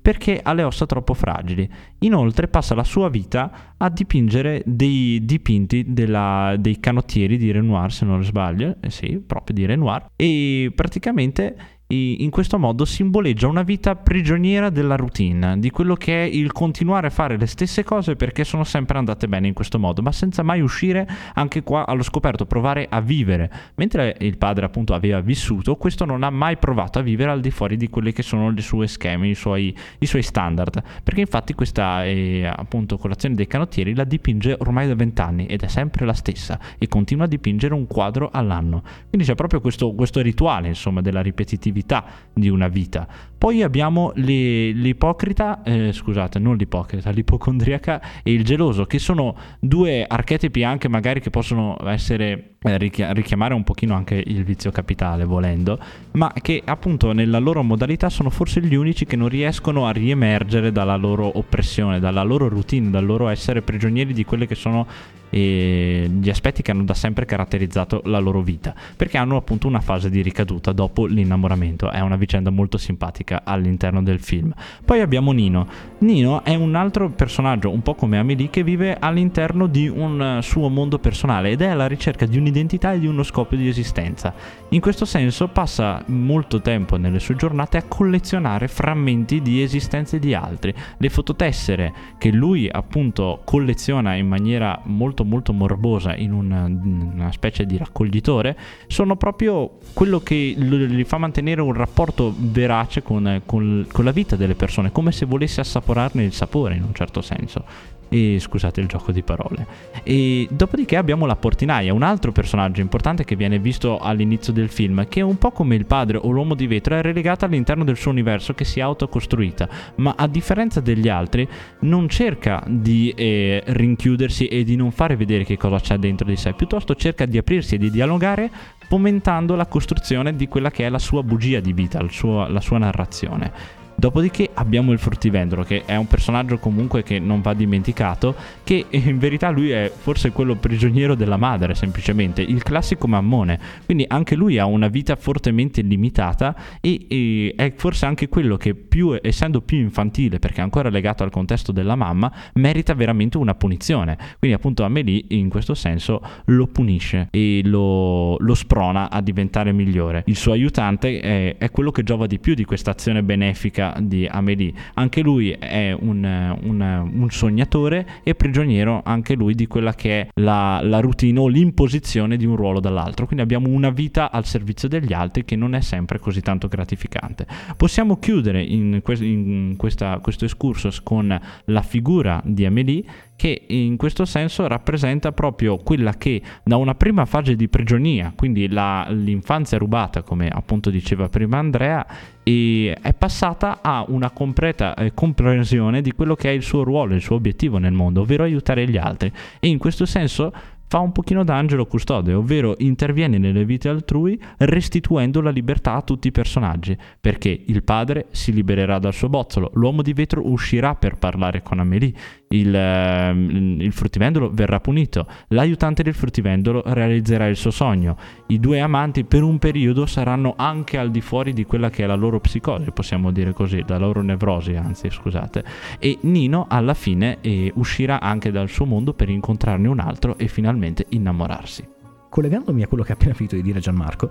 perché 0.00 0.40
ha 0.42 0.52
le 0.52 0.62
ossa 0.62 0.86
troppo 0.86 1.14
fragili. 1.14 1.68
Inoltre 2.00 2.48
passa 2.48 2.74
la 2.74 2.84
sua 2.84 3.08
vita 3.08 3.74
a 3.76 3.90
dipingere 3.90 4.62
dei 4.64 5.24
dipinti 5.24 5.92
della, 5.92 6.54
dei 6.58 6.80
canottieri 6.80 7.36
di 7.36 7.50
Renoir, 7.50 7.92
se 7.92 8.04
non 8.04 8.24
sbaglio, 8.24 8.76
eh 8.80 8.90
sì, 8.90 9.22
proprio 9.24 9.54
di 9.54 9.66
Renoir, 9.66 10.06
e 10.16 10.72
praticamente 10.74 11.56
in 11.90 12.28
questo 12.28 12.58
modo 12.58 12.84
simboleggia 12.84 13.46
una 13.46 13.62
vita 13.62 13.96
prigioniera 13.96 14.68
della 14.68 14.94
routine, 14.94 15.58
di 15.58 15.70
quello 15.70 15.94
che 15.94 16.22
è 16.22 16.26
il 16.26 16.52
continuare 16.52 17.06
a 17.06 17.10
fare 17.10 17.38
le 17.38 17.46
stesse 17.46 17.82
cose 17.82 18.14
perché 18.14 18.44
sono 18.44 18.62
sempre 18.62 18.98
andate 18.98 19.26
bene 19.26 19.48
in 19.48 19.54
questo 19.54 19.78
modo, 19.78 20.02
ma 20.02 20.12
senza 20.12 20.42
mai 20.42 20.60
uscire 20.60 21.08
anche 21.32 21.62
qua 21.62 21.86
allo 21.86 22.02
scoperto, 22.02 22.44
provare 22.44 22.88
a 22.90 23.00
vivere. 23.00 23.50
Mentre 23.76 24.14
il 24.20 24.36
padre 24.36 24.66
appunto 24.66 24.92
aveva 24.92 25.20
vissuto, 25.20 25.76
questo 25.76 26.04
non 26.04 26.24
ha 26.24 26.30
mai 26.30 26.58
provato 26.58 26.98
a 26.98 27.02
vivere 27.02 27.30
al 27.30 27.40
di 27.40 27.50
fuori 27.50 27.78
di 27.78 27.88
quelli 27.88 28.12
che 28.12 28.22
sono 28.22 28.52
i 28.54 28.60
suoi 28.60 28.86
schemi, 28.86 29.30
i 29.30 29.34
suoi, 29.34 29.74
i 30.00 30.06
suoi 30.06 30.22
standard, 30.22 30.82
perché 31.02 31.22
infatti 31.22 31.54
questa 31.54 32.04
eh, 32.04 32.44
appunto 32.44 32.98
colazione 32.98 33.34
dei 33.34 33.46
canottieri 33.46 33.94
la 33.94 34.04
dipinge 34.04 34.56
ormai 34.58 34.88
da 34.88 34.94
vent'anni 34.94 35.46
ed 35.46 35.62
è 35.62 35.68
sempre 35.68 36.04
la 36.04 36.12
stessa 36.12 36.60
e 36.76 36.86
continua 36.86 37.24
a 37.24 37.28
dipingere 37.28 37.72
un 37.72 37.86
quadro 37.86 38.28
all'anno. 38.30 38.82
Quindi 39.08 39.26
c'è 39.26 39.34
proprio 39.34 39.62
questo, 39.62 39.94
questo 39.94 40.20
rituale 40.20 40.68
insomma 40.68 41.00
della 41.00 41.22
ripetitività 41.22 41.76
produttività 41.78 42.04
di 42.32 42.48
una 42.48 42.68
vita. 42.68 43.06
Poi 43.38 43.62
abbiamo 43.62 44.12
le, 44.16 44.70
l'ipocrita, 44.72 45.62
eh, 45.62 45.92
scusate, 45.92 46.38
non 46.38 46.56
l'ipocrita, 46.56 47.10
l'ipocondriaca 47.10 48.00
e 48.22 48.32
il 48.32 48.44
geloso, 48.44 48.84
che 48.84 48.98
sono 48.98 49.36
due 49.60 50.04
archetipi 50.06 50.64
anche 50.64 50.88
magari 50.88 51.20
che 51.20 51.30
possono 51.30 51.76
essere 51.84 52.54
eh, 52.60 52.78
richiamare 52.78 53.54
un 53.54 53.62
pochino 53.62 53.94
anche 53.94 54.20
il 54.24 54.42
vizio 54.44 54.72
capitale 54.72 55.24
volendo, 55.24 55.78
ma 56.12 56.32
che 56.40 56.62
appunto 56.64 57.12
nella 57.12 57.38
loro 57.38 57.62
modalità 57.62 58.08
sono 58.08 58.30
forse 58.30 58.60
gli 58.60 58.74
unici 58.74 59.04
che 59.04 59.16
non 59.16 59.28
riescono 59.28 59.86
a 59.86 59.92
riemergere 59.92 60.72
dalla 60.72 60.96
loro 60.96 61.38
oppressione, 61.38 62.00
dalla 62.00 62.22
loro 62.22 62.48
routine, 62.48 62.90
dal 62.90 63.04
loro 63.04 63.28
essere 63.28 63.62
prigionieri 63.62 64.12
di 64.12 64.24
quelle 64.24 64.46
che 64.46 64.56
sono 64.56 64.86
eh, 65.30 66.10
gli 66.10 66.30
aspetti 66.30 66.62
che 66.62 66.70
hanno 66.70 66.84
da 66.84 66.94
sempre 66.94 67.24
caratterizzato 67.24 68.02
la 68.04 68.18
loro 68.18 68.40
vita, 68.40 68.74
perché 68.96 69.18
hanno 69.18 69.36
appunto 69.36 69.66
una 69.66 69.80
fase 69.80 70.10
di 70.10 70.22
ricaduta 70.22 70.72
dopo 70.72 71.06
l'innamoramento, 71.06 71.90
è 71.90 72.00
una 72.00 72.16
vicenda 72.16 72.50
molto 72.50 72.78
simpatica 72.78 73.42
all'interno 73.44 74.02
del 74.02 74.20
film. 74.20 74.52
Poi 74.84 75.00
abbiamo 75.00 75.32
Nino. 75.32 75.66
Nino 75.98 76.44
è 76.44 76.54
un 76.54 76.74
altro 76.74 77.10
personaggio, 77.10 77.70
un 77.70 77.82
po' 77.82 77.94
come 77.94 78.18
Amelie, 78.18 78.50
che 78.50 78.62
vive 78.62 78.96
all'interno 78.98 79.66
di 79.66 79.88
un 79.88 80.38
suo 80.42 80.68
mondo 80.68 80.98
personale 80.98 81.50
ed 81.50 81.60
è 81.60 81.66
alla 81.66 81.86
ricerca 81.86 82.26
di 82.26 82.38
un'identità 82.38 82.92
e 82.92 83.00
di 83.00 83.06
uno 83.06 83.22
scopo 83.22 83.56
di 83.56 83.68
esistenza. 83.68 84.32
In 84.70 84.80
questo 84.80 85.04
senso 85.04 85.48
passa 85.48 86.02
molto 86.06 86.60
tempo 86.60 86.96
nelle 86.96 87.18
sue 87.18 87.36
giornate 87.36 87.76
a 87.76 87.84
collezionare 87.84 88.68
frammenti 88.68 89.40
di 89.42 89.62
esistenze 89.62 90.18
di 90.18 90.34
altri, 90.34 90.74
le 90.96 91.08
fototessere 91.08 91.92
che 92.18 92.30
lui 92.30 92.68
appunto 92.70 93.40
colleziona 93.44 94.14
in 94.14 94.28
maniera 94.28 94.80
molto 94.84 95.17
molto 95.18 95.48
molto 95.48 95.52
morbosa 95.52 96.14
in 96.14 96.32
una, 96.32 96.64
una 96.64 97.32
specie 97.32 97.64
di 97.64 97.76
raccoglitore 97.76 98.56
sono 98.86 99.16
proprio 99.16 99.78
quello 99.92 100.20
che 100.20 100.34
gli 100.34 101.04
fa 101.04 101.18
mantenere 101.18 101.60
un 101.60 101.72
rapporto 101.72 102.34
verace 102.36 103.02
con, 103.02 103.42
con, 103.46 103.86
con 103.90 104.04
la 104.04 104.12
vita 104.12 104.36
delle 104.36 104.54
persone, 104.54 104.92
come 104.92 105.12
se 105.12 105.26
volesse 105.26 105.60
assaporarne 105.60 106.24
il 106.24 106.32
sapore 106.32 106.74
in 106.74 106.82
un 106.82 106.94
certo 106.94 107.20
senso. 107.20 107.96
E 108.08 108.38
scusate 108.40 108.80
il 108.80 108.86
gioco 108.86 109.12
di 109.12 109.22
parole. 109.22 109.66
E 110.02 110.46
dopodiché 110.50 110.96
abbiamo 110.96 111.26
la 111.26 111.36
portinaia, 111.36 111.92
un 111.92 112.02
altro 112.02 112.32
personaggio 112.32 112.80
importante 112.80 113.24
che 113.24 113.36
viene 113.36 113.58
visto 113.58 113.98
all'inizio 113.98 114.52
del 114.52 114.68
film, 114.68 115.06
che 115.08 115.20
un 115.20 115.38
po' 115.38 115.50
come 115.50 115.74
il 115.74 115.86
padre 115.86 116.18
o 116.20 116.30
l'uomo 116.30 116.54
di 116.54 116.66
vetro, 116.66 116.96
è 116.96 117.02
relegata 117.02 117.46
all'interno 117.46 117.84
del 117.84 117.96
suo 117.96 118.10
universo 118.10 118.54
che 118.54 118.64
si 118.64 118.80
è 118.80 118.82
autocostruita, 118.82 119.68
ma 119.96 120.14
a 120.16 120.26
differenza 120.26 120.80
degli 120.80 121.08
altri 121.08 121.46
non 121.80 122.08
cerca 122.08 122.62
di 122.66 123.12
eh, 123.16 123.62
rinchiudersi 123.66 124.46
e 124.46 124.64
di 124.64 124.76
non 124.76 124.90
fare 124.90 125.16
vedere 125.16 125.44
che 125.44 125.56
cosa 125.56 125.78
c'è 125.78 125.96
dentro 125.96 126.26
di 126.26 126.36
sé, 126.36 126.52
piuttosto 126.54 126.94
cerca 126.94 127.26
di 127.26 127.38
aprirsi 127.38 127.74
e 127.74 127.78
di 127.78 127.90
dialogare 127.90 128.50
fomentando 128.88 129.54
la 129.54 129.66
costruzione 129.66 130.34
di 130.34 130.48
quella 130.48 130.70
che 130.70 130.86
è 130.86 130.88
la 130.88 130.98
sua 130.98 131.22
bugia 131.22 131.60
di 131.60 131.72
vita, 131.72 132.02
suo, 132.08 132.48
la 132.48 132.60
sua 132.60 132.78
narrazione. 132.78 133.86
Dopodiché 134.00 134.50
abbiamo 134.54 134.92
il 134.92 135.00
fruttivendolo, 135.00 135.64
che 135.64 135.82
è 135.84 135.96
un 135.96 136.06
personaggio 136.06 136.58
comunque 136.58 137.02
che 137.02 137.18
non 137.18 137.40
va 137.40 137.52
dimenticato, 137.52 138.32
che 138.62 138.86
in 138.90 139.18
verità 139.18 139.50
lui 139.50 139.70
è 139.70 139.90
forse 139.92 140.30
quello 140.30 140.54
prigioniero 140.54 141.16
della 141.16 141.36
madre, 141.36 141.74
semplicemente, 141.74 142.40
il 142.40 142.62
classico 142.62 143.08
mammone. 143.08 143.58
Quindi 143.86 144.04
anche 144.06 144.36
lui 144.36 144.56
ha 144.56 144.66
una 144.66 144.86
vita 144.86 145.16
fortemente 145.16 145.82
limitata 145.82 146.54
e, 146.80 147.06
e 147.08 147.54
è 147.56 147.72
forse 147.74 148.06
anche 148.06 148.28
quello 148.28 148.56
che 148.56 148.76
più, 148.76 149.18
essendo 149.20 149.62
più 149.62 149.78
infantile, 149.78 150.38
perché 150.38 150.60
è 150.60 150.62
ancora 150.62 150.90
legato 150.90 151.24
al 151.24 151.30
contesto 151.30 151.72
della 151.72 151.96
mamma, 151.96 152.32
merita 152.54 152.94
veramente 152.94 153.36
una 153.36 153.56
punizione. 153.56 154.16
Quindi 154.38 154.56
appunto 154.56 154.84
Amelie 154.84 155.24
in 155.30 155.48
questo 155.48 155.74
senso 155.74 156.22
lo 156.44 156.68
punisce 156.68 157.26
e 157.32 157.62
lo, 157.64 158.36
lo 158.38 158.54
sprona 158.54 159.10
a 159.10 159.20
diventare 159.20 159.72
migliore. 159.72 160.22
Il 160.26 160.36
suo 160.36 160.52
aiutante 160.52 161.18
è, 161.18 161.56
è 161.58 161.70
quello 161.72 161.90
che 161.90 162.04
giova 162.04 162.28
di 162.28 162.38
più 162.38 162.54
di 162.54 162.64
questa 162.64 162.92
azione 162.92 163.24
benefica 163.24 163.86
di 164.00 164.26
Amélie. 164.26 164.72
Anche 164.94 165.20
lui 165.20 165.50
è 165.50 165.96
un, 165.98 166.56
un, 166.62 167.10
un, 167.12 167.30
sognatore 167.30 168.06
e 168.22 168.34
prigioniero 168.34 169.02
anche 169.04 169.34
lui 169.34 169.54
di 169.54 169.66
quella 169.66 169.94
che 169.94 170.20
è 170.20 170.28
la, 170.40 170.80
la 170.82 171.00
routine 171.00 171.38
o 171.38 171.48
l'imposizione 171.48 172.36
di 172.36 172.46
un 172.46 172.56
ruolo 172.56 172.80
dall'altro. 172.80 173.26
Quindi 173.26 173.42
abbiamo 173.44 173.68
una 173.68 173.90
vita 173.90 174.30
al 174.30 174.44
servizio 174.44 174.88
degli 174.88 175.12
altri 175.12 175.44
che 175.44 175.56
non 175.56 175.74
è 175.74 175.80
sempre 175.80 176.18
così 176.18 176.40
tanto 176.40 176.68
gratificante. 176.68 177.46
Possiamo 177.76 178.18
chiudere 178.18 178.62
in, 178.62 179.00
que- 179.02 179.16
in 179.18 179.74
questa, 179.76 180.18
questo 180.20 180.44
excursus 180.44 181.02
con 181.02 181.38
la 181.64 181.82
figura 181.82 182.40
di 182.44 182.64
Amélie 182.64 183.04
che 183.38 183.66
in 183.68 183.96
questo 183.96 184.24
senso 184.24 184.66
rappresenta 184.66 185.30
proprio 185.30 185.76
quella 185.76 186.14
che 186.14 186.42
da 186.64 186.76
una 186.76 186.96
prima 186.96 187.24
fase 187.24 187.54
di 187.54 187.68
prigionia, 187.68 188.32
quindi 188.34 188.66
la, 188.66 189.06
l'infanzia 189.10 189.78
rubata, 189.78 190.22
come 190.22 190.48
appunto 190.48 190.90
diceva 190.90 191.28
prima 191.28 191.56
Andrea, 191.56 192.04
è 192.42 193.14
passata 193.16 193.78
a 193.80 194.04
una 194.08 194.30
completa 194.30 194.94
eh, 194.94 195.14
comprensione 195.14 196.00
di 196.02 196.10
quello 196.12 196.34
che 196.34 196.48
è 196.48 196.52
il 196.52 196.62
suo 196.62 196.82
ruolo, 196.82 197.14
il 197.14 197.20
suo 197.20 197.36
obiettivo 197.36 197.78
nel 197.78 197.92
mondo, 197.92 198.22
ovvero 198.22 198.42
aiutare 198.42 198.88
gli 198.88 198.96
altri. 198.96 199.30
E 199.60 199.68
in 199.68 199.78
questo 199.78 200.04
senso 200.04 200.52
fa 200.88 200.98
un 200.98 201.12
pochino 201.12 201.44
da 201.44 201.56
angelo 201.56 201.86
custode, 201.86 202.32
ovvero 202.32 202.74
interviene 202.78 203.36
nelle 203.36 203.64
vite 203.66 203.90
altrui 203.90 204.40
restituendo 204.56 205.42
la 205.42 205.50
libertà 205.50 205.94
a 205.94 206.02
tutti 206.02 206.28
i 206.28 206.32
personaggi, 206.32 206.96
perché 207.20 207.64
il 207.66 207.84
padre 207.84 208.26
si 208.30 208.52
libererà 208.52 208.98
dal 208.98 209.12
suo 209.12 209.28
bozzolo, 209.28 209.70
l'uomo 209.74 210.00
di 210.00 210.14
vetro 210.14 210.48
uscirà 210.48 210.94
per 210.94 211.16
parlare 211.16 211.62
con 211.62 211.78
Amélie, 211.78 212.12
il, 212.48 212.74
ehm, 212.74 213.80
il, 213.80 213.92
fruttivendolo 213.92 214.50
verrà 214.52 214.80
punito, 214.80 215.26
l'aiutante 215.48 216.02
del 216.02 216.14
fruttivendolo 216.14 216.82
realizzerà 216.86 217.46
il 217.46 217.56
suo 217.56 217.70
sogno, 217.70 218.16
i 218.48 218.60
due 218.60 218.80
amanti 218.80 219.24
per 219.24 219.42
un 219.42 219.58
periodo 219.58 220.06
saranno 220.06 220.54
anche 220.56 220.98
al 220.98 221.10
di 221.10 221.20
fuori 221.20 221.52
di 221.52 221.64
quella 221.64 221.90
che 221.90 222.04
è 222.04 222.06
la 222.06 222.14
loro 222.14 222.40
psicosi, 222.40 222.90
possiamo 222.92 223.30
dire 223.30 223.52
così, 223.52 223.82
la 223.86 223.98
loro 223.98 224.22
nevrosi, 224.22 224.74
anzi 224.74 225.10
scusate, 225.10 225.64
e 225.98 226.18
Nino 226.22 226.66
alla 226.68 226.94
fine 226.94 227.38
eh, 227.40 227.72
uscirà 227.74 228.20
anche 228.20 228.50
dal 228.50 228.68
suo 228.68 228.86
mondo 228.86 229.12
per 229.12 229.28
incontrarne 229.28 229.88
un 229.88 230.00
altro 230.00 230.38
e 230.38 230.48
finalmente 230.48 231.06
innamorarsi. 231.10 231.96
Collegandomi 232.30 232.82
a 232.82 232.86
quello 232.86 233.02
che 233.02 233.12
ha 233.12 233.14
appena 233.14 233.34
finito 233.34 233.56
di 233.56 233.62
dire 233.62 233.80
Gianmarco, 233.80 234.30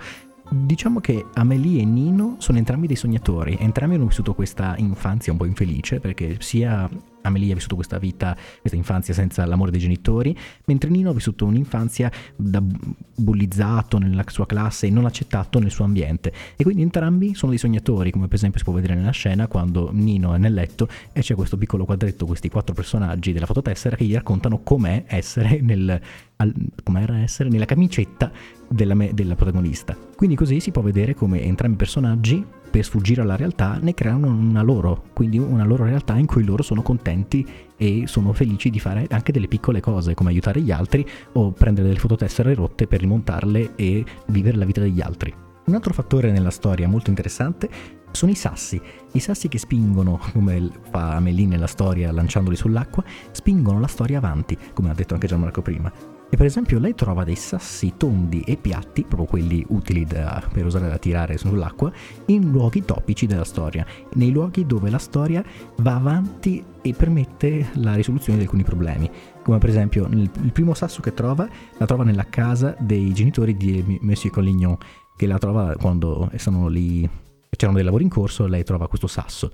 Diciamo 0.50 1.02
che 1.02 1.26
Amelie 1.34 1.82
e 1.82 1.86
Nino 1.86 2.36
sono 2.38 2.58
entrambi 2.58 2.88
dei 2.88 2.96
sognatori, 2.96 3.58
entrambi 3.60 3.96
hanno 3.96 4.06
vissuto 4.06 4.34
questa 4.34 4.76
infanzia 4.78 5.34
un 5.34 5.38
po' 5.38 5.44
infelice 5.44 6.00
perché 6.00 6.38
sia 6.40 6.90
Amelie 7.28 7.52
ha 7.52 7.56
vissuto 7.56 7.76
questa 7.76 7.98
vita, 7.98 8.36
questa 8.60 8.78
infanzia 8.78 9.14
senza 9.14 9.46
l'amore 9.46 9.72
dei 9.72 9.80
genitori, 9.80 10.36
mentre 10.66 10.90
Nino 10.90 11.12
ha 11.12 11.14
vissuto 11.14 11.46
un'infanzia 11.46 12.12
da 12.36 12.62
bullizzato 12.62 13.98
nella 13.98 14.24
sua 14.28 14.46
classe 14.46 14.88
e 14.88 14.90
non 14.90 15.06
accettato 15.06 15.60
nel 15.60 15.72
suo 15.72 15.86
ambiente. 15.86 16.32
E 16.56 16.64
quindi 16.64 16.82
entrambi 16.82 17.34
sono 17.36 17.52
dei 17.52 17.60
sognatori, 17.60 18.12
come 18.12 18.28
per 18.28 18.36
esempio 18.36 18.60
si 18.60 18.66
può 18.66 18.74
vedere 18.74 18.96
nella 18.96 19.12
scena 19.12 19.48
quando 19.48 19.90
Nino 19.92 20.34
è 20.34 20.38
nel 20.38 20.54
letto 20.54 20.88
e 21.14 21.22
c'è 21.22 21.36
questo 21.36 21.58
piccolo 21.58 21.86
quadretto, 21.86 22.26
questi 22.26 22.50
quattro 22.50 22.74
personaggi 22.74 23.34
della 23.34 23.46
fototessera 23.46 23.96
che 23.96 24.06
gli 24.06 24.14
raccontano 24.14 24.60
com'è 24.64 25.06
essere 25.08 25.60
nel, 25.62 26.00
al, 26.38 26.54
com'era 26.84 27.20
essere 27.20 27.50
nella 27.50 27.66
camicetta 27.66 28.32
della, 28.68 28.96
della 29.12 29.36
protagonista. 29.36 29.98
Quindi 30.16 30.36
così 30.36 30.60
si 30.60 30.72
può 30.72 30.82
vedere 30.82 31.14
come 31.14 31.42
entrambi 31.42 31.76
i 31.76 31.78
personaggi 31.78 32.46
per 32.78 32.86
sfuggire 32.86 33.22
alla 33.22 33.36
realtà 33.36 33.80
ne 33.82 33.96
creano 33.96 34.28
una 34.28 34.62
loro, 34.62 35.06
quindi 35.14 35.40
una 35.40 35.66
loro 35.66 35.84
realtà 35.84 36.16
in 36.16 36.28
cui 36.28 36.44
loro 36.44 36.62
sono 36.62 36.84
contenti 36.84 37.44
e 37.76 38.04
sono 38.06 38.34
felici 38.34 38.70
di 38.70 38.80
fare 38.80 39.08
anche 39.10 39.32
delle 39.32 39.48
piccole 39.48 39.80
cose 39.80 40.14
come 40.14 40.30
aiutare 40.30 40.62
gli 40.62 40.70
altri 40.70 41.04
o 41.34 41.52
prendere 41.52 41.88
delle 41.88 42.00
fototessere 42.00 42.54
rotte 42.54 42.86
per 42.86 43.00
rimontarle 43.00 43.76
e 43.76 44.06
vivere 44.28 44.58
la 44.58 44.66
vita 44.66 44.82
degli 44.82 45.02
altri. 45.02 45.34
Un 45.66 45.74
altro 45.74 45.92
fattore 45.92 46.32
nella 46.32 46.52
storia 46.52 46.88
molto 46.88 47.10
interessante 47.10 47.70
sono 48.12 48.32
i 48.32 48.36
sassi. 48.36 48.82
I 49.12 49.20
sassi 49.20 49.48
che 49.48 49.58
spingono, 49.58 50.20
come 50.34 50.70
fa 50.90 51.16
Amelie 51.16 51.48
nella 51.48 51.68
storia 51.68 52.12
lanciandoli 52.12 52.56
sull'acqua, 52.56 53.04
spingono 53.32 53.80
la 53.80 53.88
storia 53.88 54.18
avanti, 54.18 54.58
come 54.74 54.90
ha 54.90 54.94
detto 54.94 55.14
anche 55.14 55.28
Gianmarco 55.28 55.62
prima. 55.62 55.92
E 56.30 56.36
per 56.36 56.46
esempio 56.46 56.78
lei 56.78 56.94
trova 56.94 57.24
dei 57.24 57.38
sassi 57.38 57.94
tondi 57.96 58.42
e 58.42 58.58
piatti, 58.58 59.04
proprio 59.04 59.30
quelli 59.30 59.66
utili 59.70 60.04
da, 60.04 60.44
per 60.52 60.66
usare 60.66 60.90
da 60.90 60.98
tirare 60.98 61.38
sull'acqua, 61.38 61.90
in 62.26 62.52
luoghi 62.52 62.84
topici 62.84 63.28
della 63.28 63.46
storia, 63.46 63.86
nei 64.16 64.32
luoghi 64.32 64.66
dove 64.66 64.90
la 64.90 64.98
storia 64.98 65.42
va 65.78 65.96
avanti 65.96 66.62
e 66.82 66.94
permette 66.94 67.70
la 67.76 67.96
risoluzione 67.96 68.40
di 68.40 68.44
alcuni 68.44 68.64
problemi. 68.64 69.10
Come 69.42 69.58
per 69.58 69.70
esempio 69.70 70.06
il, 70.08 70.30
il 70.42 70.52
primo 70.52 70.74
sasso 70.74 71.00
che 71.00 71.14
trova, 71.14 71.48
la 71.78 71.86
trova 71.86 72.04
nella 72.04 72.26
casa 72.30 72.76
dei 72.78 73.14
genitori 73.14 73.56
di 73.56 73.98
Monsieur 74.02 74.34
Collignon, 74.34 74.76
che 75.16 75.28
la 75.28 75.38
trova 75.38 75.76
quando 75.78 76.30
stanno 76.36 76.68
lì, 76.68 77.10
c'erano 77.58 77.76
dei 77.76 77.86
lavori 77.86 78.04
in 78.04 78.10
corso, 78.10 78.48
lei 78.48 78.64
trova 78.64 78.88
questo 78.88 79.08
sasso 79.08 79.52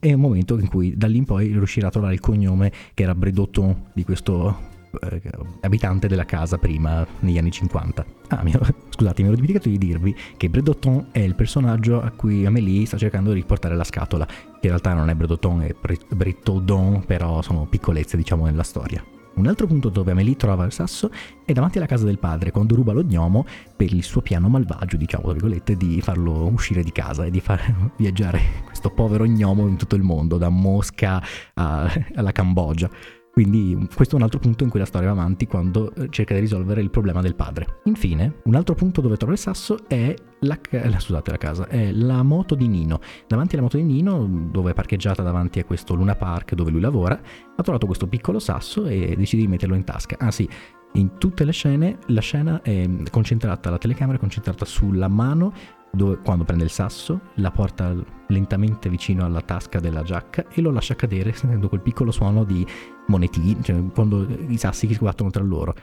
è 0.00 0.14
un 0.14 0.20
momento 0.20 0.58
in 0.58 0.66
cui 0.66 0.96
da 0.96 1.06
lì 1.06 1.18
in 1.18 1.26
poi 1.26 1.48
riuscirà 1.48 1.88
a 1.88 1.90
trovare 1.90 2.14
il 2.14 2.20
cognome 2.20 2.72
che 2.94 3.02
era 3.02 3.14
Bredotton 3.14 3.90
di 3.92 4.02
questo 4.02 4.78
eh, 4.98 5.20
abitante 5.60 6.08
della 6.08 6.24
casa 6.24 6.56
prima, 6.56 7.06
negli 7.20 7.36
anni 7.36 7.50
50. 7.50 8.06
Ah, 8.28 8.42
mi, 8.42 8.52
scusate, 8.88 9.22
mi 9.22 9.28
ero 9.28 9.36
dimenticato 9.36 9.68
di 9.68 9.76
dirvi 9.76 10.16
che 10.38 10.48
Bredotton 10.48 11.08
è 11.12 11.20
il 11.20 11.34
personaggio 11.34 12.00
a 12.00 12.10
cui 12.10 12.46
Amélie 12.46 12.86
sta 12.86 12.96
cercando 12.96 13.32
di 13.32 13.40
riportare 13.40 13.76
la 13.76 13.84
scatola, 13.84 14.24
che 14.26 14.34
in 14.62 14.68
realtà 14.68 14.94
non 14.94 15.10
è 15.10 15.14
Bredotton, 15.14 15.62
è 15.62 15.74
Bretodon, 16.08 17.04
però 17.04 17.42
sono 17.42 17.66
piccolezze, 17.66 18.16
diciamo, 18.16 18.46
nella 18.46 18.62
storia. 18.62 19.04
Un 19.34 19.46
altro 19.46 19.66
punto 19.66 19.88
dove 19.88 20.10
Amélie 20.10 20.36
trova 20.36 20.64
il 20.64 20.72
sasso 20.72 21.10
è 21.44 21.52
davanti 21.52 21.78
alla 21.78 21.86
casa 21.86 22.04
del 22.04 22.18
padre, 22.18 22.50
quando 22.50 22.74
ruba 22.74 22.92
lo 22.92 23.02
gnomo 23.02 23.46
per 23.74 23.92
il 23.92 24.02
suo 24.02 24.20
piano 24.20 24.48
malvagio, 24.48 24.96
diciamo, 24.96 25.24
tra 25.24 25.32
virgolette, 25.32 25.76
di 25.76 26.00
farlo 26.00 26.46
uscire 26.46 26.82
di 26.82 26.92
casa 26.92 27.24
e 27.24 27.30
di 27.30 27.40
far 27.40 27.92
viaggiare 27.96 28.40
questo 28.64 28.90
povero 28.90 29.24
gnomo 29.24 29.66
in 29.66 29.76
tutto 29.76 29.96
il 29.96 30.02
mondo, 30.02 30.36
da 30.36 30.48
Mosca 30.48 31.22
a, 31.54 31.90
alla 32.14 32.32
Cambogia. 32.32 32.90
Quindi 33.32 33.88
questo 33.94 34.14
è 34.14 34.18
un 34.18 34.24
altro 34.24 34.38
punto 34.38 34.64
in 34.64 34.70
cui 34.70 34.78
la 34.78 34.84
storia 34.84 35.12
va 35.12 35.20
avanti 35.20 35.46
quando 35.46 35.94
eh, 35.94 36.08
cerca 36.10 36.34
di 36.34 36.40
risolvere 36.40 36.80
il 36.80 36.90
problema 36.90 37.20
del 37.20 37.34
padre. 37.34 37.80
Infine, 37.84 38.40
un 38.44 38.54
altro 38.54 38.74
punto 38.74 39.00
dove 39.00 39.16
trova 39.16 39.32
il 39.32 39.38
sasso 39.38 39.88
è 39.88 40.14
la, 40.40 40.58
scusate, 40.98 41.30
la 41.30 41.36
casa, 41.36 41.68
è 41.68 41.92
la 41.92 42.22
moto 42.22 42.54
di 42.54 42.66
Nino. 42.66 43.00
Davanti 43.26 43.54
alla 43.54 43.64
moto 43.64 43.76
di 43.76 43.84
Nino, 43.84 44.26
dove 44.50 44.72
è 44.72 44.74
parcheggiata 44.74 45.22
davanti 45.22 45.58
a 45.58 45.64
questo 45.64 45.94
Luna 45.94 46.16
Park 46.16 46.54
dove 46.54 46.70
lui 46.70 46.80
lavora, 46.80 47.18
ha 47.56 47.62
trovato 47.62 47.86
questo 47.86 48.06
piccolo 48.06 48.38
sasso 48.38 48.86
e 48.86 49.14
decide 49.16 49.42
di 49.42 49.48
metterlo 49.48 49.74
in 49.74 49.84
tasca. 49.84 50.16
Ah 50.18 50.30
sì, 50.30 50.48
in 50.94 51.18
tutte 51.18 51.44
le 51.44 51.52
scene 51.52 51.98
la 52.06 52.20
scena 52.20 52.62
è 52.62 52.88
concentrata, 53.10 53.70
la 53.70 53.78
telecamera 53.78 54.16
è 54.16 54.20
concentrata 54.20 54.64
sulla 54.64 55.08
mano 55.08 55.52
dove, 55.92 56.18
quando 56.22 56.44
prende 56.44 56.64
il 56.64 56.70
sasso, 56.70 57.20
la 57.34 57.50
porta 57.50 57.94
lentamente 58.28 58.88
vicino 58.88 59.24
alla 59.24 59.40
tasca 59.40 59.80
della 59.80 60.02
giacca 60.02 60.46
e 60.48 60.60
lo 60.60 60.70
lascia 60.70 60.94
cadere 60.94 61.32
sentendo 61.34 61.68
quel 61.68 61.80
piccolo 61.80 62.10
suono 62.10 62.44
di 62.44 62.66
monetine, 63.06 63.62
cioè 63.62 63.82
quando 63.92 64.26
i 64.48 64.56
sassi 64.56 64.86
si 64.86 64.94
sbattono 64.94 65.30
tra 65.30 65.42
loro. 65.42 65.74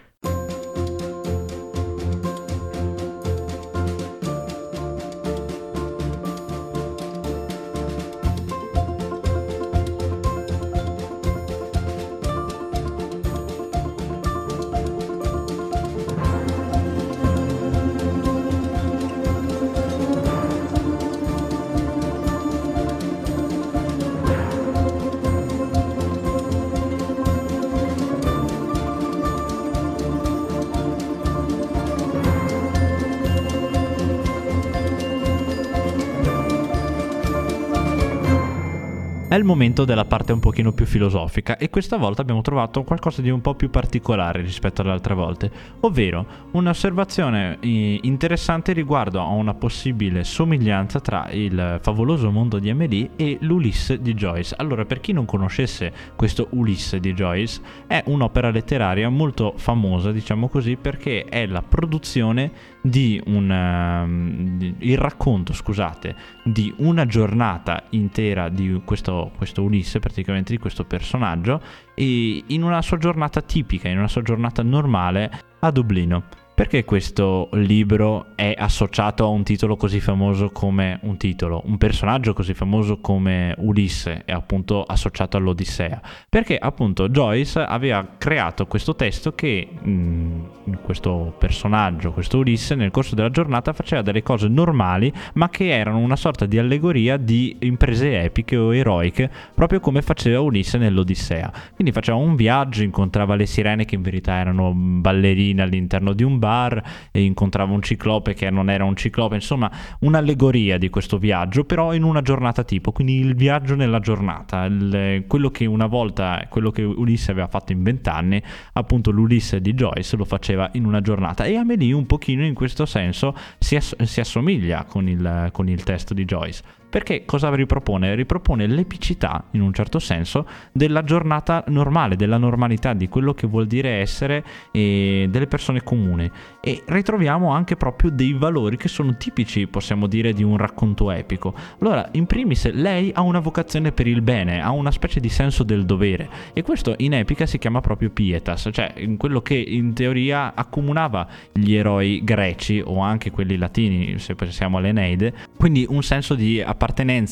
Il 39.37 39.43
momento 39.43 39.85
della 39.85 40.05
parte 40.05 40.33
un 40.33 40.39
pochino 40.39 40.71
più 40.73 40.85
filosofica 40.85 41.57
e 41.57 41.69
questa 41.69 41.97
volta 41.97 42.21
abbiamo 42.21 42.41
trovato 42.41 42.83
qualcosa 42.83 43.21
di 43.21 43.29
un 43.29 43.41
po' 43.41 43.55
più 43.55 43.69
particolare 43.69 44.41
rispetto 44.41 44.81
alle 44.81 44.91
altre 44.91 45.13
volte, 45.13 45.51
ovvero 45.81 46.25
un'osservazione 46.51 47.57
eh, 47.59 47.99
interessante 48.01 48.73
riguardo 48.73 49.21
a 49.21 49.27
una 49.27 49.53
possibile 49.53 50.23
somiglianza 50.23 50.99
tra 50.99 51.29
il 51.31 51.79
favoloso 51.81 52.31
mondo 52.31 52.59
di 52.59 52.69
Amélie 52.69 53.11
e 53.15 53.37
l'Ulisse 53.41 54.01
di 54.01 54.13
Joyce. 54.13 54.55
Allora, 54.57 54.85
per 54.85 54.99
chi 54.99 55.13
non 55.13 55.25
conoscesse 55.25 55.91
questo 56.15 56.47
Ulisse 56.51 56.99
di 56.99 57.13
Joyce, 57.13 57.61
è 57.87 58.03
un'opera 58.07 58.49
letteraria 58.49 59.09
molto 59.09 59.53
famosa, 59.55 60.11
diciamo 60.11 60.47
così, 60.47 60.75
perché 60.75 61.25
è 61.25 61.45
la 61.45 61.61
produzione 61.61 62.75
di 62.89 63.21
un 63.25 64.55
di, 64.57 64.75
il 64.79 64.97
racconto, 64.97 65.53
scusate, 65.53 66.15
di 66.43 66.73
una 66.77 67.05
giornata 67.05 67.83
intera 67.91 68.49
di 68.49 68.81
questo, 68.83 69.31
questo 69.35 69.63
Ulisse, 69.63 69.99
praticamente 69.99 70.53
di 70.53 70.59
questo 70.59 70.85
personaggio, 70.85 71.61
e 71.93 72.43
in 72.47 72.63
una 72.63 72.81
sua 72.81 72.97
giornata 72.97 73.41
tipica, 73.41 73.87
in 73.87 73.97
una 73.97 74.07
sua 74.07 74.21
giornata 74.21 74.63
normale 74.63 75.41
a 75.59 75.71
Dublino. 75.71 76.45
Perché 76.57 76.85
questo 76.85 77.49
libro 77.51 78.29
è 78.33 78.51
associato 78.57 79.23
a 79.23 79.27
un 79.27 79.43
titolo 79.43 79.75
così 79.75 79.99
famoso 79.99 80.49
come 80.49 80.97
un 81.03 81.15
titolo, 81.15 81.61
un 81.65 81.77
personaggio 81.77 82.33
così 82.33 82.55
famoso 82.55 82.97
come 82.99 83.53
Ulisse 83.59 84.23
è 84.25 84.31
appunto 84.31 84.81
associato 84.81 85.37
all'Odissea? 85.37 86.01
Perché 86.27 86.57
appunto 86.57 87.09
Joyce 87.09 87.59
aveva 87.59 88.15
creato 88.17 88.65
questo 88.65 88.95
testo 88.95 89.35
che 89.35 89.67
mh, 89.71 89.91
mm, 89.91 90.73
questo 90.81 91.35
personaggio, 91.37 92.11
questo 92.11 92.39
Ulisse, 92.39 92.73
nel 92.73 92.89
corso 92.89 93.13
della 93.13 93.29
giornata 93.29 93.71
faceva 93.71 94.01
delle 94.01 94.23
cose 94.23 94.47
normali, 94.47 95.13
ma 95.33 95.49
che 95.49 95.69
erano 95.69 95.99
una 95.99 96.15
sorta 96.15 96.47
di 96.47 96.57
allegoria 96.57 97.17
di 97.17 97.55
imprese 97.59 98.23
epiche 98.23 98.57
o 98.57 98.73
eroiche, 98.73 99.29
proprio 99.53 99.79
come 99.79 100.01
faceva 100.01 100.39
Ulisse 100.39 100.79
nell'Odissea. 100.79 101.53
Quindi 101.75 101.93
faceva 101.93 102.17
un 102.17 102.35
viaggio, 102.35 102.81
incontrava 102.81 103.35
le 103.35 103.45
sirene 103.45 103.85
che 103.85 103.93
in 103.93 104.01
verità 104.01 104.33
erano 104.37 104.73
ballerine 104.73 105.61
all'interno 105.61 106.13
di 106.13 106.23
un 106.23 106.39
bar 106.39 106.45
bar 106.47 106.81
e 107.11 107.21
incontrava 107.23 107.73
un 107.73 107.81
ciclope 107.81 108.33
che 108.33 108.49
non 108.49 108.69
era 108.69 108.85
un 108.85 108.95
ciclope, 108.95 109.35
insomma 109.35 109.69
un'allegoria 109.99 110.77
di 110.77 110.89
questo 110.89 111.17
viaggio, 111.17 111.65
però 111.65 111.93
in 111.93 112.03
una 112.03 112.21
giornata 112.21 112.63
tipo, 112.63 112.93
quindi 112.93 113.19
il 113.19 113.35
viaggio 113.35 113.75
nella 113.75 113.99
giornata, 113.99 114.63
il, 114.63 115.25
quello 115.27 115.49
che 115.49 115.65
una 115.65 115.87
volta, 115.87 116.45
quello 116.49 116.71
che 116.71 116.83
Ulisse 116.83 117.31
aveva 117.31 117.47
fatto 117.47 117.73
in 117.73 117.83
vent'anni, 117.83 118.41
appunto 118.73 119.11
l'Ulisse 119.11 119.59
di 119.59 119.73
Joyce 119.73 120.15
lo 120.15 120.23
faceva 120.23 120.69
in 120.73 120.85
una 120.85 121.01
giornata. 121.01 121.43
E 121.43 121.57
Amelie 121.57 121.93
un 121.93 122.05
pochino 122.05 122.45
in 122.45 122.53
questo 122.53 122.85
senso 122.85 123.35
si, 123.59 123.75
ass- 123.75 124.01
si 124.03 124.21
assomiglia 124.21 124.85
con 124.85 125.09
il, 125.09 125.49
con 125.51 125.67
il 125.67 125.83
testo 125.83 126.13
di 126.13 126.23
Joyce 126.23 126.61
Perché 126.89 127.25
cosa 127.25 127.53
ripropone? 127.53 128.15
Ripropone 128.15 128.65
l'epicità, 128.65 129.43
in 129.51 129.61
un 129.61 129.73
certo 129.73 129.99
senso, 129.99 130.47
della 130.71 131.03
giornata 131.03 131.63
normale, 131.67 132.15
della 132.15 132.37
normalità, 132.37 132.93
di 132.93 133.09
quello 133.09 133.33
che 133.33 133.45
vuol 133.45 133.67
dire 133.67 133.99
essere 133.99 134.43
eh, 134.71 135.27
delle 135.29 135.47
persone 135.47 135.83
comuni. 135.83 136.29
E 136.61 136.83
ritroviamo 136.85 137.51
anche 137.51 137.75
proprio 137.75 138.09
dei 138.09 138.33
valori 138.33 138.77
che 138.77 138.87
sono 138.87 139.17
tipici, 139.17 139.67
possiamo 139.67 140.07
dire, 140.07 140.33
di 140.33 140.43
un 140.43 140.57
racconto 140.57 141.11
epico. 141.11 141.53
Allora, 141.79 142.07
in 142.13 142.25
primis, 142.25 142.71
lei 142.71 143.11
ha 143.13 143.21
una 143.21 143.39
vocazione 143.39 143.91
per 143.91 144.07
il 144.07 144.21
bene, 144.21 144.61
ha 144.61 144.71
una 144.71 144.91
specie 144.91 145.19
di 145.19 145.29
senso 145.29 145.63
del 145.63 145.85
dovere. 145.85 146.29
E 146.53 146.61
questo 146.61 146.93
in 146.97 147.13
epica 147.13 147.45
si 147.45 147.57
chiama 147.57 147.81
proprio 147.81 148.09
pietas, 148.09 148.69
cioè 148.71 148.93
quello 149.17 149.41
che 149.41 149.55
in 149.55 149.93
teoria 149.93 150.53
accomunava 150.55 151.27
gli 151.51 151.73
eroi 151.73 152.21
greci 152.23 152.81
o 152.83 152.99
anche 152.99 153.29
quelli 153.31 153.57
latini, 153.57 154.19
se 154.19 154.35
pensiamo 154.35 154.77
all'Eneide. 154.77 155.33
Quindi 155.57 155.85
un 155.89 156.01
senso 156.01 156.33
di 156.33 156.61
appartenenza, 156.61 156.85